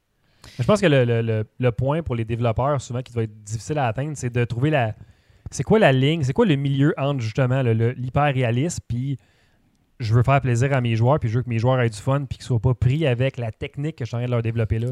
Je 0.58 0.62
pense 0.64 0.80
que 0.80 0.86
le, 0.86 1.04
le- 1.04 1.22
le- 1.22 1.44
le 1.58 1.72
point 1.72 2.02
pour 2.02 2.14
les 2.14 2.24
développeurs, 2.24 2.80
souvent, 2.80 3.02
qui 3.02 3.12
va 3.12 3.24
être 3.24 3.42
difficile 3.44 3.78
à 3.78 3.86
atteindre, 3.88 4.12
c'est 4.16 4.30
de 4.32 4.44
trouver 4.44 4.70
la. 4.70 4.94
C'est 5.50 5.62
quoi 5.64 5.78
la 5.78 5.92
ligne, 5.92 6.22
c'est 6.24 6.32
quoi 6.32 6.46
le 6.46 6.56
milieu 6.56 6.94
entre 6.96 7.20
justement 7.20 7.62
l'hyper-réalisme, 7.62 8.80
puis 8.88 9.16
je 10.00 10.12
veux 10.14 10.22
faire 10.22 10.40
plaisir 10.40 10.72
à 10.72 10.80
mes 10.80 10.96
joueurs, 10.96 11.18
puis 11.20 11.28
je 11.28 11.36
veux 11.38 11.42
que 11.42 11.48
mes 11.48 11.58
joueurs 11.58 11.80
aient 11.80 11.88
du 11.90 11.98
fun, 11.98 12.24
puis 12.24 12.38
qu'ils 12.38 12.46
soient 12.46 12.60
pas 12.60 12.74
pris 12.74 13.06
avec 13.06 13.36
la 13.38 13.50
technique 13.52 13.96
que 13.96 14.04
je 14.04 14.08
suis 14.08 14.16
en 14.16 14.18
train 14.18 14.26
de 14.26 14.30
leur 14.32 14.42
développer 14.42 14.78
là. 14.78 14.88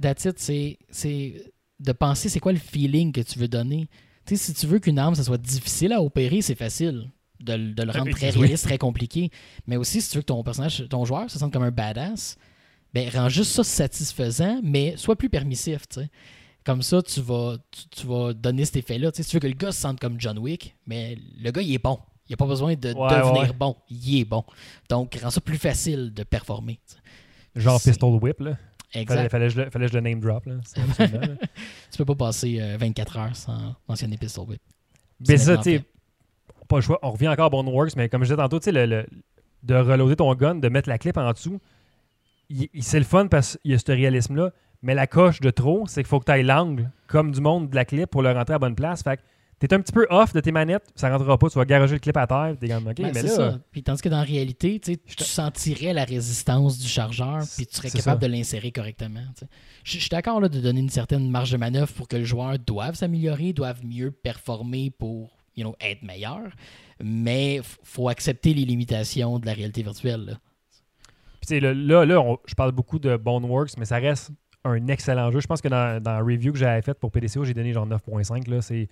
That's 0.00 0.24
it, 0.24 0.38
c'est- 0.38 0.78
c'est 0.90 1.34
de 1.80 1.92
penser 1.92 2.28
c'est 2.28 2.40
quoi 2.40 2.52
le 2.52 2.58
feeling 2.58 3.12
que 3.12 3.20
tu 3.20 3.38
veux 3.38 3.48
donner. 3.48 3.88
Tu 4.28 4.36
sais, 4.36 4.44
si 4.46 4.54
tu 4.54 4.66
veux 4.66 4.78
qu'une 4.78 4.98
arme, 4.98 5.14
ça 5.14 5.24
soit 5.24 5.38
difficile 5.40 5.92
à 5.92 6.02
opérer, 6.02 6.42
c'est 6.42 6.54
facile. 6.54 7.10
De, 7.40 7.52
le- 7.54 7.72
de 7.72 7.82
le 7.84 7.92
rendre 7.92 8.10
très 8.10 8.30
réaliste, 8.30 8.64
très 8.64 8.78
compliqué. 8.78 9.30
Mais 9.66 9.76
aussi, 9.76 10.00
si 10.02 10.10
tu 10.10 10.16
veux 10.16 10.22
que 10.22 10.26
ton 10.26 10.42
personnage, 10.42 10.84
ton 10.90 11.04
joueur 11.04 11.30
se 11.30 11.38
sente 11.38 11.52
comme 11.52 11.62
un 11.62 11.70
badass, 11.70 12.36
ben 12.92 13.08
rends 13.10 13.28
juste 13.28 13.52
ça 13.52 13.62
satisfaisant, 13.64 14.60
mais 14.62 14.96
sois 14.96 15.14
plus 15.16 15.28
permissif, 15.30 15.88
tu 15.88 16.00
sais. 16.00 16.10
Comme 16.64 16.82
ça, 16.82 17.00
tu 17.00 17.20
vas, 17.20 17.56
tu, 17.70 17.88
tu 18.00 18.06
vas 18.06 18.32
donner 18.34 18.64
cet 18.64 18.76
effet-là. 18.76 19.10
Si 19.14 19.24
tu 19.24 19.36
veux 19.36 19.40
que 19.40 19.46
le 19.46 19.54
gars 19.54 19.72
se 19.72 19.80
sente 19.80 20.00
comme 20.00 20.20
John 20.20 20.36
Wick, 20.38 20.74
mais 20.86 21.16
le 21.40 21.50
gars, 21.52 21.62
il 21.62 21.72
est 21.72 21.82
bon. 21.82 21.98
Il 22.28 22.32
n'a 22.32 22.36
pas 22.36 22.46
besoin 22.46 22.74
de 22.74 22.88
Ouais, 22.92 23.08
devenir 23.08 23.42
ouais. 23.42 23.52
bon. 23.58 23.76
Il 23.88 24.18
est 24.20 24.24
bon. 24.26 24.44
Donc, 24.90 25.16
rend 25.22 25.30
ça 25.30 25.40
plus 25.40 25.56
facile 25.58 26.12
de 26.12 26.24
performer. 26.24 26.78
Genre 27.54 27.80
Pistol 27.80 28.18
Whip, 28.22 28.40
là. 28.40 28.58
Exact. 28.94 29.16
Fallait, 29.16 29.28
fallait, 29.28 29.46
que 29.48 29.52
je 29.54 29.60
le, 29.60 29.70
fallait 29.70 29.86
que 29.86 29.92
je 29.92 29.96
le 29.98 30.02
name 30.02 30.20
drop, 30.20 30.46
là. 30.46 30.54
Tu 31.90 31.98
peux 31.98 32.04
pas 32.04 32.14
passer 32.14 32.58
euh, 32.60 32.76
24 32.78 33.16
heures 33.18 33.36
sans 33.36 33.74
mentionner 33.88 34.16
Pistol 34.16 34.48
Whip. 34.48 34.60
Mais 35.28 35.36
ça, 35.36 35.56
tu 35.58 35.62
sais, 35.64 35.84
pas 36.68 36.76
le 36.76 36.82
choix. 36.82 36.98
On 37.02 37.10
revient 37.10 37.28
encore 37.28 37.46
à 37.46 37.50
Boneworks, 37.50 37.96
mais 37.96 38.08
comme 38.08 38.22
je 38.22 38.28
disais 38.28 38.36
tantôt, 38.36 38.58
tu 38.60 38.64
sais, 38.66 38.72
le, 38.72 38.86
le- 38.86 39.06
de 39.62 39.74
reloader 39.74 40.16
ton 40.16 40.32
gun, 40.34 40.54
de 40.54 40.68
mettre 40.68 40.88
la 40.88 40.98
clip 40.98 41.16
en 41.16 41.32
dessous, 41.32 41.60
c'est 42.80 42.98
le 42.98 43.04
fun 43.04 43.26
parce 43.26 43.58
qu'il 43.62 43.72
y 43.72 43.74
a 43.74 43.78
ce 43.78 43.90
réalisme-là. 43.92 44.52
Mais 44.82 44.94
la 44.94 45.06
coche 45.08 45.40
de 45.40 45.50
trop, 45.50 45.84
c'est 45.88 46.02
qu'il 46.02 46.08
faut 46.08 46.20
que 46.20 46.24
tu 46.26 46.32
ailles 46.32 46.44
l'angle, 46.44 46.90
comme 47.08 47.32
du 47.32 47.40
monde 47.40 47.68
de 47.68 47.74
la 47.74 47.84
clip, 47.84 48.08
pour 48.08 48.22
le 48.22 48.30
rentrer 48.32 48.54
à 48.54 48.58
bonne 48.60 48.76
place. 48.76 49.02
Fait 49.02 49.16
que 49.16 49.22
t'es 49.58 49.72
un 49.74 49.80
petit 49.80 49.92
peu 49.92 50.06
off 50.10 50.32
de 50.32 50.40
tes 50.40 50.52
manettes, 50.52 50.86
ça 50.94 51.10
rentrera 51.10 51.36
pas, 51.38 51.48
tu 51.48 51.58
vas 51.58 51.64
garager 51.64 51.94
le 51.94 51.98
clip 52.00 52.16
à 52.16 52.26
terre, 52.26 52.54
t'es 52.60 52.68
comme, 52.68 52.86
OK, 52.86 52.96
Ben, 52.96 53.10
mais 53.14 53.22
là, 53.22 53.28
ça. 53.28 53.58
Puis 53.72 53.82
tandis 53.82 54.00
que 54.02 54.08
dans 54.08 54.18
la 54.18 54.22
réalité, 54.24 54.78
tu 54.80 54.96
te- 54.98 55.24
sentirais 55.24 55.92
la 55.92 56.04
résistance 56.04 56.78
du 56.78 56.86
chargeur, 56.88 57.42
puis 57.56 57.66
tu 57.66 57.74
serais 57.76 57.90
capable 57.90 58.20
ça. 58.22 58.28
de 58.28 58.32
l'insérer 58.32 58.70
correctement. 58.72 59.24
Je 59.84 59.98
suis 59.98 60.08
d'accord 60.08 60.40
de 60.40 60.48
donner 60.60 60.80
une 60.80 60.90
certaine 60.90 61.28
marge 61.30 61.50
de 61.52 61.56
manœuvre 61.56 61.92
pour 61.92 62.06
que 62.08 62.16
le 62.16 62.24
joueur 62.24 62.58
doive 62.58 62.94
s'améliorer, 62.94 63.52
doive 63.52 63.84
mieux 63.84 64.10
performer 64.10 64.90
pour 64.90 65.36
you 65.56 65.64
know, 65.64 65.74
être 65.80 66.02
meilleur, 66.04 66.42
mais 67.02 67.60
faut 67.82 68.08
accepter 68.08 68.54
les 68.54 68.64
limitations 68.64 69.38
de 69.40 69.46
la 69.46 69.52
réalité 69.54 69.82
virtuelle. 69.82 70.24
là. 70.24 70.32
Puis 71.40 71.48
tu 71.48 71.54
sais, 71.54 71.60
là, 71.60 71.74
là, 71.74 72.04
là, 72.04 72.20
on- 72.20 72.38
je 72.46 72.54
parle 72.54 72.72
beaucoup 72.72 72.98
de 73.00 73.16
Boneworks, 73.16 73.76
mais 73.78 73.84
ça 73.84 73.98
reste 73.98 74.30
un 74.64 74.86
excellent 74.88 75.30
jeu. 75.30 75.40
Je 75.40 75.46
pense 75.46 75.60
que 75.60 75.68
dans, 75.68 76.00
dans 76.02 76.12
la 76.12 76.20
review 76.20 76.52
que 76.52 76.58
j'avais 76.58 76.82
faite 76.82 76.98
pour 76.98 77.10
PDCO, 77.10 77.44
j'ai 77.44 77.54
donné 77.54 77.72
genre 77.72 77.86
9.5. 77.86 78.48
Là, 78.48 78.60
c'est, 78.60 78.88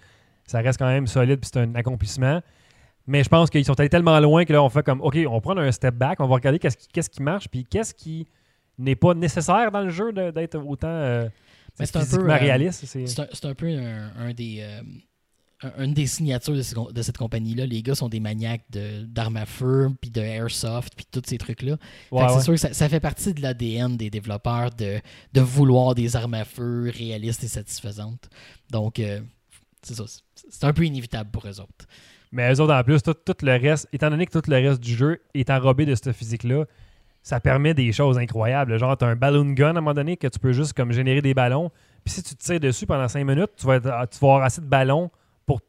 ça 0.46 0.60
reste 0.60 0.78
quand 0.78 0.86
même 0.86 1.06
solide, 1.06 1.40
puis 1.40 1.50
c'est 1.52 1.60
un 1.60 1.74
accomplissement. 1.74 2.40
Mais 3.06 3.22
je 3.22 3.28
pense 3.28 3.50
qu'ils 3.50 3.64
sont 3.64 3.78
allés 3.78 3.88
tellement 3.88 4.18
loin 4.18 4.44
que 4.44 4.52
là, 4.52 4.62
on 4.62 4.68
fait 4.68 4.82
comme, 4.82 5.00
OK, 5.00 5.16
on 5.28 5.40
prend 5.40 5.56
un 5.56 5.70
step 5.70 5.94
back, 5.94 6.18
on 6.20 6.26
va 6.26 6.34
regarder 6.34 6.58
qu'est-ce 6.58 6.76
qui, 6.76 6.88
qu'est-ce 6.88 7.10
qui 7.10 7.22
marche, 7.22 7.48
puis 7.48 7.64
qu'est-ce 7.64 7.94
qui 7.94 8.26
n'est 8.78 8.96
pas 8.96 9.14
nécessaire 9.14 9.70
dans 9.70 9.82
le 9.82 9.90
jeu 9.90 10.12
de- 10.12 10.30
d'être 10.32 10.58
autant 10.58 10.88
euh, 10.88 11.28
Mais 11.78 11.86
c'est 11.86 11.96
un 11.98 12.04
peu, 12.04 12.28
euh, 12.28 12.36
réaliste. 12.36 12.84
C'est, 12.84 13.06
C'est 13.06 13.20
un, 13.22 13.26
c'est 13.32 13.44
un 13.46 13.54
peu 13.54 13.68
un, 13.68 14.10
un 14.18 14.32
des, 14.34 14.58
euh, 14.60 14.80
un- 15.62 15.84
une 15.84 15.94
des 15.94 16.06
signatures 16.06 16.54
de, 16.54 16.62
ce- 16.62 16.92
de 16.92 17.02
cette 17.02 17.16
compagnie-là. 17.16 17.64
Les 17.64 17.80
gars 17.82 17.94
sont 17.94 18.08
des 18.08 18.18
maniaques 18.20 18.64
de- 18.70 19.04
d'armes 19.04 19.36
à 19.36 19.46
feu, 19.46 19.88
puis 20.00 20.10
de 20.10 20.20
airsoft, 20.20 20.94
puis 20.96 21.06
tous 21.10 21.22
ces 21.26 21.38
trucs-là. 21.38 21.76
Ouais, 22.10 22.26
c'est 22.30 22.40
sûr 22.42 22.54
que 22.54 22.60
ça, 22.60 22.72
ça 22.74 22.88
fait 22.88 23.00
partie 23.00 23.32
de 23.32 23.40
l'ADN 23.40 23.96
des 23.96 24.10
développeurs 24.10 24.70
de, 24.70 24.98
de 25.32 25.40
vouloir 25.40 25.94
des 25.94 26.16
armes 26.16 26.34
à 26.34 26.44
feu 26.44 26.90
réalistes 26.92 27.44
et 27.44 27.48
satisfaisantes. 27.48 28.28
Donc, 28.70 28.98
euh, 28.98 29.20
c'est 29.82 29.94
ça. 29.94 30.04
c'est- 30.06 30.64
un 30.64 30.72
peu 30.72 30.84
inévitable 30.84 31.30
pour 31.30 31.46
eux 31.46 31.60
autres. 31.60 31.86
Mais 32.32 32.52
eux 32.52 32.60
autres, 32.60 32.74
en 32.74 32.82
plus, 32.82 33.02
tout, 33.02 33.14
tout 33.14 33.34
le 33.42 33.52
reste, 33.52 33.88
étant 33.92 34.10
donné 34.10 34.26
que 34.26 34.38
tout 34.38 34.50
le 34.50 34.56
reste 34.56 34.80
du 34.80 34.94
jeu 34.94 35.20
est 35.34 35.48
enrobé 35.50 35.86
de 35.86 35.94
cette 35.94 36.12
physique-là, 36.12 36.64
ça 37.22 37.40
permet 37.40 37.72
des 37.74 37.92
choses 37.92 38.18
incroyables. 38.18 38.78
Genre, 38.78 38.96
tu 38.96 39.04
as 39.04 39.08
un 39.08 39.16
balloon 39.16 39.52
gun 39.52 39.68
à 39.68 39.70
un 39.70 39.72
moment 39.74 39.94
donné 39.94 40.16
que 40.16 40.26
tu 40.28 40.38
peux 40.38 40.52
juste 40.52 40.72
comme 40.74 40.92
générer 40.92 41.22
des 41.22 41.34
ballons. 41.34 41.70
Puis 42.04 42.14
si 42.14 42.22
tu 42.22 42.34
te 42.36 42.42
tires 42.44 42.60
dessus 42.60 42.86
pendant 42.86 43.08
5 43.08 43.24
minutes, 43.24 43.50
tu 43.56 43.66
vas, 43.66 43.76
être- 43.76 43.90
ah, 43.92 44.06
tu 44.06 44.18
vas 44.20 44.28
avoir 44.28 44.42
assez 44.44 44.60
de 44.60 44.66
ballons 44.66 45.10
pour 45.44 45.60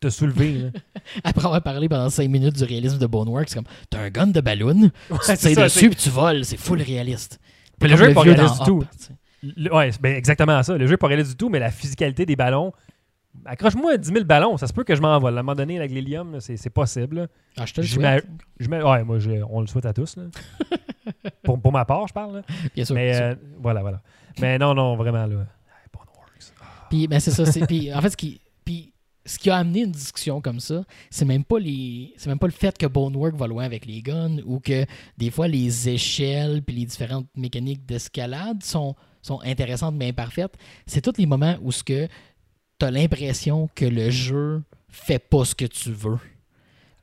te 0.00 0.08
soulever. 0.08 0.70
Après 1.24 1.44
avoir 1.44 1.62
parlé 1.62 1.88
pendant 1.88 2.08
5 2.10 2.28
minutes 2.30 2.56
du 2.56 2.64
réalisme 2.64 2.98
de 2.98 3.06
Boneworks, 3.06 3.48
c'est 3.50 3.56
comme 3.56 3.66
t'as 3.90 4.00
un 4.00 4.10
gun 4.10 4.26
de 4.28 4.40
ballon, 4.40 4.74
tu 4.74 4.88
te 5.18 5.36
tires 5.36 5.56
dessus 5.64 5.90
puis 5.90 5.96
tu 5.98 6.10
voles, 6.10 6.44
c'est 6.44 6.56
full 6.58 6.80
réaliste. 6.80 7.38
Puis 7.78 7.88
le 7.90 7.96
jeu 7.96 8.10
est 8.10 8.14
pas 8.14 8.20
réaliste 8.22 8.58
du 8.60 8.64
tout. 8.66 8.84
Le- 9.56 9.74
ouais, 9.74 9.90
ben 10.00 10.14
exactement 10.16 10.62
ça. 10.62 10.76
Le 10.78 10.86
jeu 10.86 10.92
n'est 10.92 10.96
pas 10.96 11.06
réaliste 11.08 11.30
du 11.32 11.36
tout, 11.36 11.48
mais 11.50 11.58
la 11.58 11.70
physicalité 11.70 12.24
des 12.24 12.36
ballons. 12.36 12.72
Accroche-moi 13.44 13.96
10 13.98 14.08
000 14.12 14.24
ballons, 14.24 14.56
ça 14.56 14.66
se 14.66 14.72
peut 14.72 14.84
que 14.84 14.94
je 14.94 15.02
m'envole. 15.02 15.36
À 15.36 15.40
un 15.40 15.42
moment 15.42 15.54
donné, 15.54 15.76
avec 15.78 15.90
l'hélium, 15.90 16.38
c'est 16.40 16.70
possible. 16.70 17.28
Ah, 17.56 17.66
je 17.66 17.74
te 17.74 17.80
le 17.80 17.86
souhaite. 17.86 18.26
Je 18.58 18.68
ouais, 18.68 19.04
moi, 19.04 19.18
on 19.50 19.60
le 19.60 19.66
souhaite 19.66 19.86
à 19.86 19.92
tous. 19.92 20.16
là. 20.16 20.24
pour, 21.42 21.60
pour 21.60 21.72
ma 21.72 21.84
part, 21.84 22.06
je 22.08 22.14
parle. 22.14 22.36
là. 22.36 22.42
Bien 22.74 22.84
sûr. 22.84 22.94
Mais 22.94 23.10
bien 23.10 23.14
sûr. 23.18 23.24
euh, 23.24 23.34
voilà, 23.60 23.80
voilà. 23.82 24.00
Mais 24.40 24.58
non, 24.58 24.74
non, 24.74 24.96
vraiment, 24.96 25.26
là. 25.26 25.46
Boneworks. 25.92 26.52
Puis, 26.90 27.06
ben, 27.06 27.20
c'est 27.20 27.30
ça. 27.30 27.66
puis, 27.66 27.92
en 27.92 28.00
fait, 28.00 28.10
ce 28.10 28.16
qui, 28.16 28.40
puis, 28.64 28.92
ce 29.26 29.38
qui 29.38 29.50
a 29.50 29.56
amené 29.56 29.82
une 29.82 29.92
discussion 29.92 30.40
comme 30.40 30.60
ça, 30.60 30.84
c'est 31.10 31.24
même 31.24 31.44
pas 31.44 31.58
les, 31.58 32.12
c'est 32.16 32.28
même 32.28 32.38
pas 32.38 32.46
le 32.46 32.52
fait 32.52 32.76
que 32.76 32.86
Bonework 32.86 33.34
va 33.36 33.46
loin 33.46 33.64
avec 33.64 33.86
les 33.86 34.02
guns 34.02 34.38
ou 34.44 34.60
que 34.60 34.84
des 35.16 35.30
fois 35.30 35.48
les 35.48 35.88
échelles 35.88 36.62
puis 36.62 36.76
les 36.76 36.84
différentes 36.84 37.26
mécaniques 37.34 37.86
d'escalade 37.86 38.62
sont, 38.62 38.94
sont 39.22 39.40
intéressantes 39.42 39.94
mais 39.94 40.08
imparfaites. 40.08 40.54
C'est 40.86 41.00
tous 41.00 41.16
les 41.16 41.24
moments 41.26 41.56
où 41.62 41.72
ce 41.72 41.82
que 41.82 42.06
t'as 42.78 42.90
l'impression 42.90 43.68
que 43.74 43.84
le 43.84 44.10
jeu 44.10 44.62
fait 44.88 45.18
pas 45.18 45.44
ce 45.44 45.54
que 45.54 45.64
tu 45.64 45.90
veux. 45.90 46.18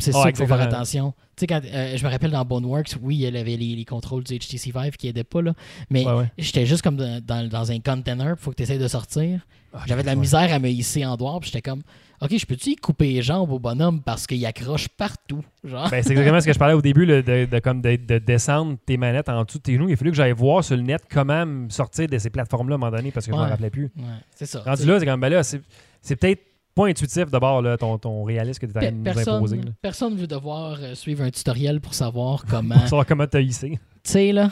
C'est 0.01 0.11
Ah, 0.15 0.23
ça 0.23 0.31
qu'il 0.31 0.37
faut 0.45 0.47
faire 0.47 0.61
attention. 0.61 1.13
Tu 1.35 1.41
sais, 1.41 1.47
quand 1.47 1.61
euh, 1.63 1.95
je 1.95 2.05
me 2.05 2.09
rappelle 2.11 2.31
dans 2.31 2.43
Boneworks, 2.45 2.95
oui, 3.01 3.15
il 3.15 3.21
y 3.21 3.27
avait 3.27 3.43
les, 3.55 3.75
les 3.75 3.85
contrôles 3.85 4.23
du 4.23 4.37
HTC 4.37 4.71
Vive 4.75 4.97
qui 4.97 5.07
aidaient 5.07 5.23
pas, 5.23 5.41
là, 5.41 5.53
mais 5.89 6.05
Ouais, 6.05 6.13
ouais. 6.13 6.31
j'étais 6.37 6.65
juste 6.65 6.81
comme 6.81 6.97
dans, 6.97 7.21
dans- 7.23 7.47
dans 7.47 7.71
un 7.71 7.79
container, 7.79 8.35
il 8.37 8.41
faut 8.43 8.51
que 8.51 8.57
tu 8.57 8.63
essaies 8.63 8.77
de 8.77 8.87
sortir. 8.87 9.39
Ah, 9.73 9.83
J'avais 9.87 10.01
de 10.01 10.07
la 10.07 10.13
ouais. 10.13 10.19
misère 10.19 10.53
à 10.53 10.59
me 10.59 10.67
hisser 10.67 11.05
en 11.05 11.15
dehors, 11.15 11.39
puis 11.39 11.49
j'étais 11.49 11.61
comme, 11.61 11.81
OK, 12.21 12.37
je 12.37 12.45
peux-tu 12.45 12.71
y 12.71 12.75
couper 12.75 13.13
les 13.13 13.21
jambes 13.21 13.49
au 13.51 13.57
bonhomme 13.57 14.01
parce 14.01 14.27
qu'il 14.27 14.45
accroche 14.45 14.89
partout? 14.89 15.43
Genre? 15.63 15.89
Ben, 15.89 16.03
c'est 16.03 16.11
exactement 16.11 16.41
ce 16.41 16.45
que 16.45 16.53
je 16.53 16.59
parlais 16.59 16.73
au 16.75 16.81
début, 16.81 17.05
là, 17.05 17.21
de, 17.21 17.45
de, 17.45 17.59
comme 17.59 17.81
de, 17.81 17.95
de 17.95 18.17
descendre 18.17 18.77
tes 18.85 18.97
manettes 18.97 19.29
en 19.29 19.43
dessous 19.45 19.57
de 19.59 19.63
tes 19.63 19.75
genoux. 19.75 19.87
Il 19.89 19.93
a 19.93 19.95
fallu 19.95 20.11
que 20.11 20.17
j'aille 20.17 20.33
voir 20.33 20.63
sur 20.63 20.75
le 20.75 20.83
net 20.83 21.01
comment 21.09 21.45
me 21.45 21.69
sortir 21.69 22.07
de 22.09 22.17
ces 22.17 22.29
plateformes-là 22.29 22.75
à 22.75 22.77
un 22.77 22.79
moment 22.79 22.95
donné 22.95 23.11
parce 23.11 23.25
que 23.25 23.31
je 23.31 23.37
Ouais. 23.37 23.43
m'en 23.43 23.49
rappelais 23.49 23.69
plus. 23.69 23.89
C'est 24.35 24.45
ça. 24.45 24.59
Rendu 24.61 24.85
là, 24.85 24.99
c'est 24.99 25.05
comme, 25.05 25.21
ben 25.21 25.29
là, 25.29 25.41
c'est 25.43 26.15
peut-être 26.17 26.41
pas 26.73 26.87
intuitif 26.87 27.25
d'abord, 27.29 27.63
ton, 27.77 27.97
ton 27.97 28.23
réalisme 28.23 28.65
que 28.65 28.71
tu 28.71 28.73
es 28.73 28.77
en 28.77 28.81
train 28.81 28.91
de 28.91 28.97
nous 28.97 29.09
imposer. 29.09 29.55
personne, 29.57 29.65
là. 29.65 29.71
personne 29.81 30.15
veut 30.15 30.27
devoir 30.27 30.77
euh, 30.81 30.95
suivre 30.95 31.23
un 31.23 31.29
tutoriel 31.29 31.81
pour 31.81 31.93
savoir 31.93 32.45
comment. 32.49 32.75
Pour 32.75 32.83
savoir 32.83 33.05
comment 33.05 33.27
t'as 33.27 33.41
hissé. 33.41 33.71
tu 33.71 33.77
sais, 34.03 34.31
là, 34.31 34.51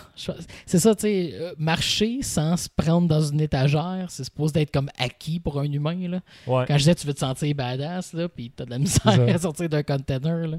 c'est 0.66 0.80
ça, 0.80 0.96
tu 0.96 1.02
sais, 1.02 1.32
euh, 1.34 1.54
marcher 1.58 2.22
sans 2.22 2.58
se 2.58 2.68
prendre 2.76 3.08
dans 3.08 3.22
une 3.22 3.42
étagère, 3.42 4.08
c'est 4.10 4.24
supposé 4.24 4.54
d'être 4.54 4.72
comme 4.72 4.90
acquis 4.98 5.40
pour 5.40 5.60
un 5.60 5.72
humain, 5.72 6.08
là. 6.08 6.20
Ouais. 6.46 6.66
Quand 6.68 6.74
je 6.74 6.80
disais 6.80 6.96
tu 6.96 7.08
veux 7.08 7.14
te 7.14 7.20
sentir 7.20 7.56
badass, 7.56 8.14
là, 8.14 8.28
puis 8.28 8.52
t'as 8.56 8.66
de 8.66 8.72
la 8.72 8.80
misère 8.80 9.36
à 9.36 9.38
sortir 9.38 9.70
d'un 9.70 9.84
container, 9.84 10.48
là. 10.48 10.58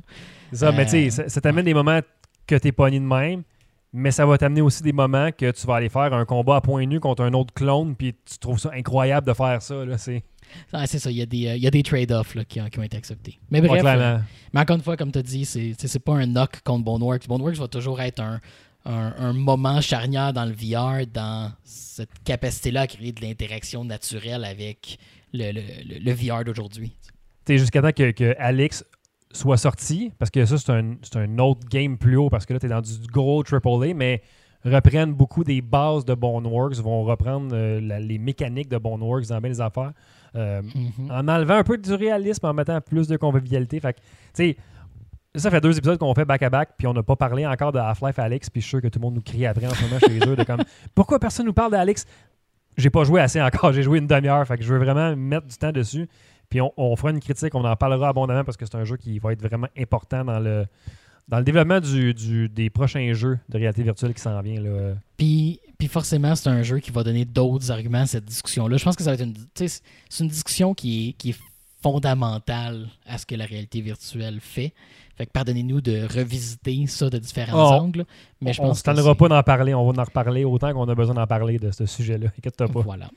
C'est 0.52 0.59
ça, 0.59 0.73
mais 0.73 0.85
tu 0.87 0.90
sais, 0.93 1.07
Euh, 1.07 1.11
ça, 1.11 1.29
ça 1.29 1.40
t'amène 1.40 1.64
des 1.64 1.75
moments 1.75 2.00
que 2.47 2.57
t'es 2.57 2.73
pogné 2.73 2.99
de 2.99 3.05
même, 3.05 3.43
mais 3.92 4.11
ça 4.11 4.25
va 4.26 4.38
t'amener 4.38 4.61
aussi 4.61 4.82
des 4.82 4.92
moments 4.92 5.30
que 5.32 5.50
tu 5.50 5.66
vas 5.66 5.76
aller 5.76 5.88
faire 5.88 6.12
un 6.14 6.25
combat 6.25 6.56
à 6.56 6.61
point 6.61 6.87
nu 6.87 7.00
contre 7.00 7.23
un 7.25 7.32
autre 7.32 7.52
clone, 7.54 7.94
puis 7.97 8.14
tu 8.25 8.38
trouves 8.38 8.59
ça 8.59 8.70
incroyable 8.75 9.26
de 9.26 9.32
faire 9.32 9.61
ça. 9.62 9.85
Là, 9.85 9.99
c'est 9.99 10.23
Ah, 10.73 10.87
c'est 10.87 10.99
ça, 10.99 11.11
il 11.11 11.16
y 11.16 11.23
a 11.23 11.26
des, 11.26 11.47
euh, 11.49 11.56
il 11.56 11.62
y 11.62 11.66
a 11.66 11.70
des 11.70 11.82
trade-offs 11.82 12.35
là, 12.35 12.44
qui, 12.44 12.61
ont, 12.61 12.68
qui 12.68 12.78
ont 12.78 12.82
été 12.82 12.97
acceptés. 12.97 13.38
Mais 13.50 13.61
bref, 13.61 13.82
euh. 13.85 14.18
Mais 14.52 14.61
encore 14.61 14.76
une 14.76 14.82
fois, 14.82 14.97
comme 14.97 15.12
tu 15.12 15.18
as 15.18 15.23
dit, 15.23 15.44
c'est 15.44 15.75
c'est- 15.78 15.99
pas 15.99 16.14
un 16.14 16.26
knock 16.26 16.61
contre 16.64 16.85
Boneworks. 16.85 17.26
Boneworks 17.28 17.56
va 17.56 17.68
toujours 17.68 18.00
être 18.00 18.20
un, 18.20 18.40
un, 18.85 19.12
un 19.18 19.32
moment 19.32 19.80
charnière 19.80 20.32
dans 20.32 20.44
le 20.44 20.52
VR, 20.52 21.06
dans 21.12 21.52
cette 21.64 22.11
capacité-là 22.25 22.82
à 22.82 22.87
créer 22.87 23.12
de 23.12 23.20
l'interaction 23.20 23.85
naturelle 23.85 24.44
avec 24.44 24.99
le, 25.32 25.52
le, 25.52 25.61
le- 25.87 25.99
le 26.00 26.12
VR 26.12 26.44
d'aujourd'hui. 26.44 26.92
Tu 27.44 27.54
sais, 27.54 27.59
jusqu'à 27.59 27.82
temps 27.82 27.92
que, 27.92 28.11
que 28.11 28.35
Alex 28.38 28.85
soit 29.32 29.56
sorti, 29.56 30.12
parce 30.18 30.30
que 30.30 30.44
ça, 30.44 30.58
c'est 30.58 30.70
un, 30.72 30.94
c'est 31.02 31.16
un 31.16 31.38
autre 31.38 31.60
game 31.68 31.96
plus 31.99 32.16
haut, 32.16 32.30
parce 32.30 32.46
que 32.46 32.52
là, 32.52 32.58
tu 32.58 32.66
es 32.66 32.68
dans 32.68 32.80
du 32.80 32.90
gros 33.12 33.42
AAA, 33.44 33.94
mais 33.94 34.22
reprennent 34.64 35.12
beaucoup 35.14 35.44
des 35.44 35.62
bases 35.62 36.04
de 36.04 36.14
Boneworks, 36.14 36.75
vont 36.76 37.04
reprendre 37.04 37.49
euh, 37.54 37.80
la- 37.80 38.00
les 38.00 38.18
mécaniques 38.18 38.68
de 38.68 38.76
Boneworks 38.76 39.26
dans 39.28 39.40
bien 39.40 39.49
les 39.50 39.60
affaires, 39.60 39.92
euh, 40.37 40.60
Mhm. 40.62 41.10
en 41.10 41.28
enlevant 41.28 41.54
un 41.54 41.64
peu 41.64 41.78
du 41.78 41.94
réalisme, 41.94 42.44
en 42.46 42.52
mettant 42.52 42.80
plus 42.80 43.08
de 43.08 43.16
convivialité. 43.16 43.80
Fait 43.80 43.94
que, 43.94 43.99
tu 44.00 44.04
sais, 44.34 44.56
ça 45.37 45.50
fait 45.50 45.60
deux 45.60 45.78
épisodes 45.78 45.99
qu'on 45.99 46.12
fait 46.14 46.25
back-à-back, 46.25 46.70
puis 46.76 46.87
on 46.88 46.92
n'a 46.92 47.02
pas 47.04 47.16
parlé 47.16 47.46
encore 47.46 47.72
de 47.72 47.78
Half-Life 47.78 48.18
Alex, 48.18 48.50
puis 48.50 48.60
je 48.60 48.66
suis 48.66 48.70
sûr 48.76 48.82
que 48.82 48.88
tout 48.88 48.99
le 48.99 49.04
monde 49.04 49.14
nous 49.14 49.22
crie 49.22 49.46
après 49.46 49.66
en 49.66 49.70
ce 49.70 49.82
moment 49.84 49.99
chez 50.00 50.18
eux, 50.28 50.37
de 50.37 50.42
comme 50.44 50.62
pourquoi 50.94 51.18
personne 51.20 51.46
nous 51.46 51.52
parle 51.54 51.70
d'Alex 51.70 52.04
J'ai 52.76 52.90
pas 52.90 53.04
joué 53.04 53.20
assez 53.20 53.40
encore, 53.40 53.72
j'ai 53.72 53.82
joué 53.82 53.99
une 53.99 54.06
demi-heure, 54.08 54.46
fait 54.46 54.58
que 54.58 54.64
je 54.64 54.72
veux 54.75 54.78
vraiment 54.80 55.14
mettre 55.16 55.46
du 55.46 55.56
temps 55.56 55.72
dessus. 55.72 56.08
Puis 56.50 56.61
on, 56.61 56.73
on 56.76 56.95
fera 56.97 57.11
une 57.12 57.21
critique, 57.21 57.54
on 57.54 57.64
en 57.64 57.76
parlera 57.76 58.09
abondamment 58.09 58.45
parce 58.45 58.57
que 58.57 58.66
c'est 58.66 58.75
un 58.76 58.85
jeu 58.85 58.97
qui 58.97 59.19
va 59.21 59.33
être 59.33 59.40
vraiment 59.40 59.69
important 59.78 60.25
dans 60.25 60.38
le, 60.40 60.66
dans 61.28 61.38
le 61.38 61.45
développement 61.45 61.80
du, 61.80 62.12
du- 62.12 62.49
des 62.49 62.69
prochains 62.71 63.12
jeux 63.14 63.38
de 63.49 63.57
réalité 63.57 63.83
virtuelle 63.85 64.12
qui 64.14 64.21
s'en 64.21 64.40
vient. 64.42 64.61
Là. 64.61 64.95
Puis, 65.16 65.61
puis 65.78 65.87
forcément, 65.88 66.35
c'est 66.35 66.49
un 66.50 66.62
jeu 66.62 66.80
qui 66.80 66.90
va 66.90 67.04
donner 67.04 67.25
d'autres 67.25 67.71
arguments 67.71 68.00
à 68.00 68.07
cette 68.07 68.25
discussion-là. 68.25 68.76
Je 68.76 68.85
pense 68.85 68.97
que 68.97 69.04
ça 69.04 69.11
va 69.11 69.14
être 69.14 69.25
une, 69.25 69.35
c'est 69.54 69.80
une 70.25 70.28
discussion 70.28 70.75
qui 70.75 71.09
est, 71.09 71.12
qui 71.12 71.30
est 71.30 71.37
fondamentale 71.83 72.88
à 73.07 73.19
ce 73.19 73.26
que 73.26 73.35
la 73.35 73.45
réalité 73.47 73.80
virtuelle 73.80 74.38
fait. 74.40 74.73
Fait 75.16 75.26
que 75.26 75.30
pardonnez-nous 75.33 75.80
de 75.80 76.07
revisiter 76.14 76.87
ça 76.87 77.11
de 77.11 77.19
différents 77.19 77.76
Oh, 77.76 77.80
angles. 77.83 78.04
Mais 78.40 78.52
je 78.52 78.61
on 78.61 78.64
ne 78.64 78.69
pense 78.71 78.83
tannera 78.83 79.11
c'est- 79.12 79.19
pas 79.19 79.28
d'en 79.28 79.42
parler, 79.42 79.75
on 79.75 79.90
va 79.90 80.00
en 80.02 80.04
reparler 80.04 80.45
autant 80.45 80.73
qu'on 80.73 80.88
a 80.88 80.95
besoin 80.95 81.14
d'en 81.14 81.26
parler 81.26 81.59
de 81.59 81.71
ce 81.71 81.85
sujet-là. 81.87 82.28
Inquiète-toi 82.38 82.69
pas. 82.69 82.80
Voilà. 82.80 83.11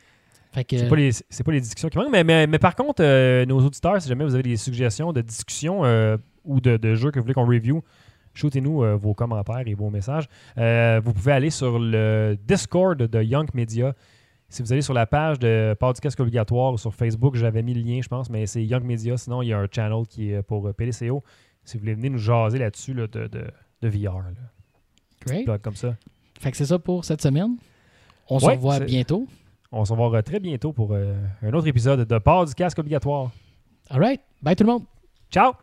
Que, 0.53 0.77
C'est 0.77 0.87
pas, 0.87 0.95
les, 0.95 1.11
pas 1.11 1.51
les 1.51 1.61
discussions 1.61 1.89
qui 1.89 1.97
manquent. 1.97 2.11
Mais, 2.11 2.23
mais, 2.23 2.45
mais 2.45 2.59
par 2.59 2.75
contre, 2.75 3.03
euh, 3.03 3.43
nos 3.45 3.59
auditeurs, 3.59 3.99
si 4.01 4.07
jamais 4.07 4.23
vous 4.23 4.35
avez 4.35 4.43
des 4.43 4.57
suggestions 4.57 5.11
de 5.11 5.21
discussions 5.21 5.83
euh, 5.83 6.17
ou 6.45 6.61
de, 6.61 6.77
de 6.77 6.93
jeux 6.93 7.09
que 7.09 7.19
vous 7.19 7.23
voulez 7.23 7.33
qu'on 7.33 7.47
review, 7.47 7.83
shootez-nous 8.35 8.83
euh, 8.83 8.95
vos 8.95 9.15
commentaires 9.15 9.63
et 9.65 9.73
vos 9.73 9.89
messages. 9.89 10.27
Vous 10.55 11.13
pouvez 11.13 11.31
aller 11.31 11.49
sur 11.49 11.79
le 11.79 12.37
Discord 12.47 12.97
de 13.01 13.23
Young 13.23 13.49
Media. 13.55 13.95
Si 14.49 14.61
vous 14.61 14.71
allez 14.71 14.83
sur 14.83 14.93
la 14.93 15.07
page 15.07 15.39
de 15.39 15.75
Podcast 15.79 16.19
Obligatoire 16.19 16.73
ou 16.73 16.77
sur 16.77 16.93
Facebook, 16.93 17.35
j'avais 17.35 17.63
mis 17.63 17.73
le 17.73 17.81
lien, 17.81 18.01
je 18.03 18.07
pense, 18.07 18.29
mais 18.29 18.45
c'est 18.45 18.63
Young 18.63 18.83
Media. 18.83 19.17
Sinon, 19.17 19.41
il 19.41 19.47
y 19.47 19.53
a 19.53 19.57
un 19.57 19.67
channel 19.71 20.05
qui 20.07 20.31
est 20.31 20.43
pour 20.43 20.71
PDCO. 20.75 21.23
Si 21.63 21.77
vous 21.77 21.81
voulez 21.81 21.95
venir 21.95 22.11
nous 22.11 22.19
jaser 22.19 22.59
là-dessus 22.59 22.93
là, 22.93 23.07
de, 23.07 23.25
de, 23.27 23.45
de 23.81 23.87
VR, 23.87 24.19
là. 24.19 24.29
great. 25.25 25.61
Comme 25.63 25.75
ça. 25.75 25.95
Fait 26.39 26.51
que 26.51 26.57
c'est 26.57 26.65
ça 26.65 26.77
pour 26.77 27.05
cette 27.05 27.21
semaine. 27.21 27.55
On 28.29 28.37
se 28.37 28.45
revoit 28.45 28.79
bientôt. 28.81 29.27
On 29.75 29.85
se 29.85 29.91
revoit 29.91 30.21
très 30.21 30.39
bientôt 30.39 30.71
pour 30.71 30.93
euh, 30.93 31.15
un 31.41 31.51
autre 31.53 31.67
épisode 31.67 32.07
de 32.07 32.17
Port 32.19 32.45
du 32.45 32.53
casque 32.53 32.77
obligatoire. 32.77 33.31
All 33.89 33.99
right. 33.99 34.21
Bye 34.43 34.55
tout 34.55 34.63
le 34.63 34.71
monde. 34.71 34.83
Ciao! 35.31 35.62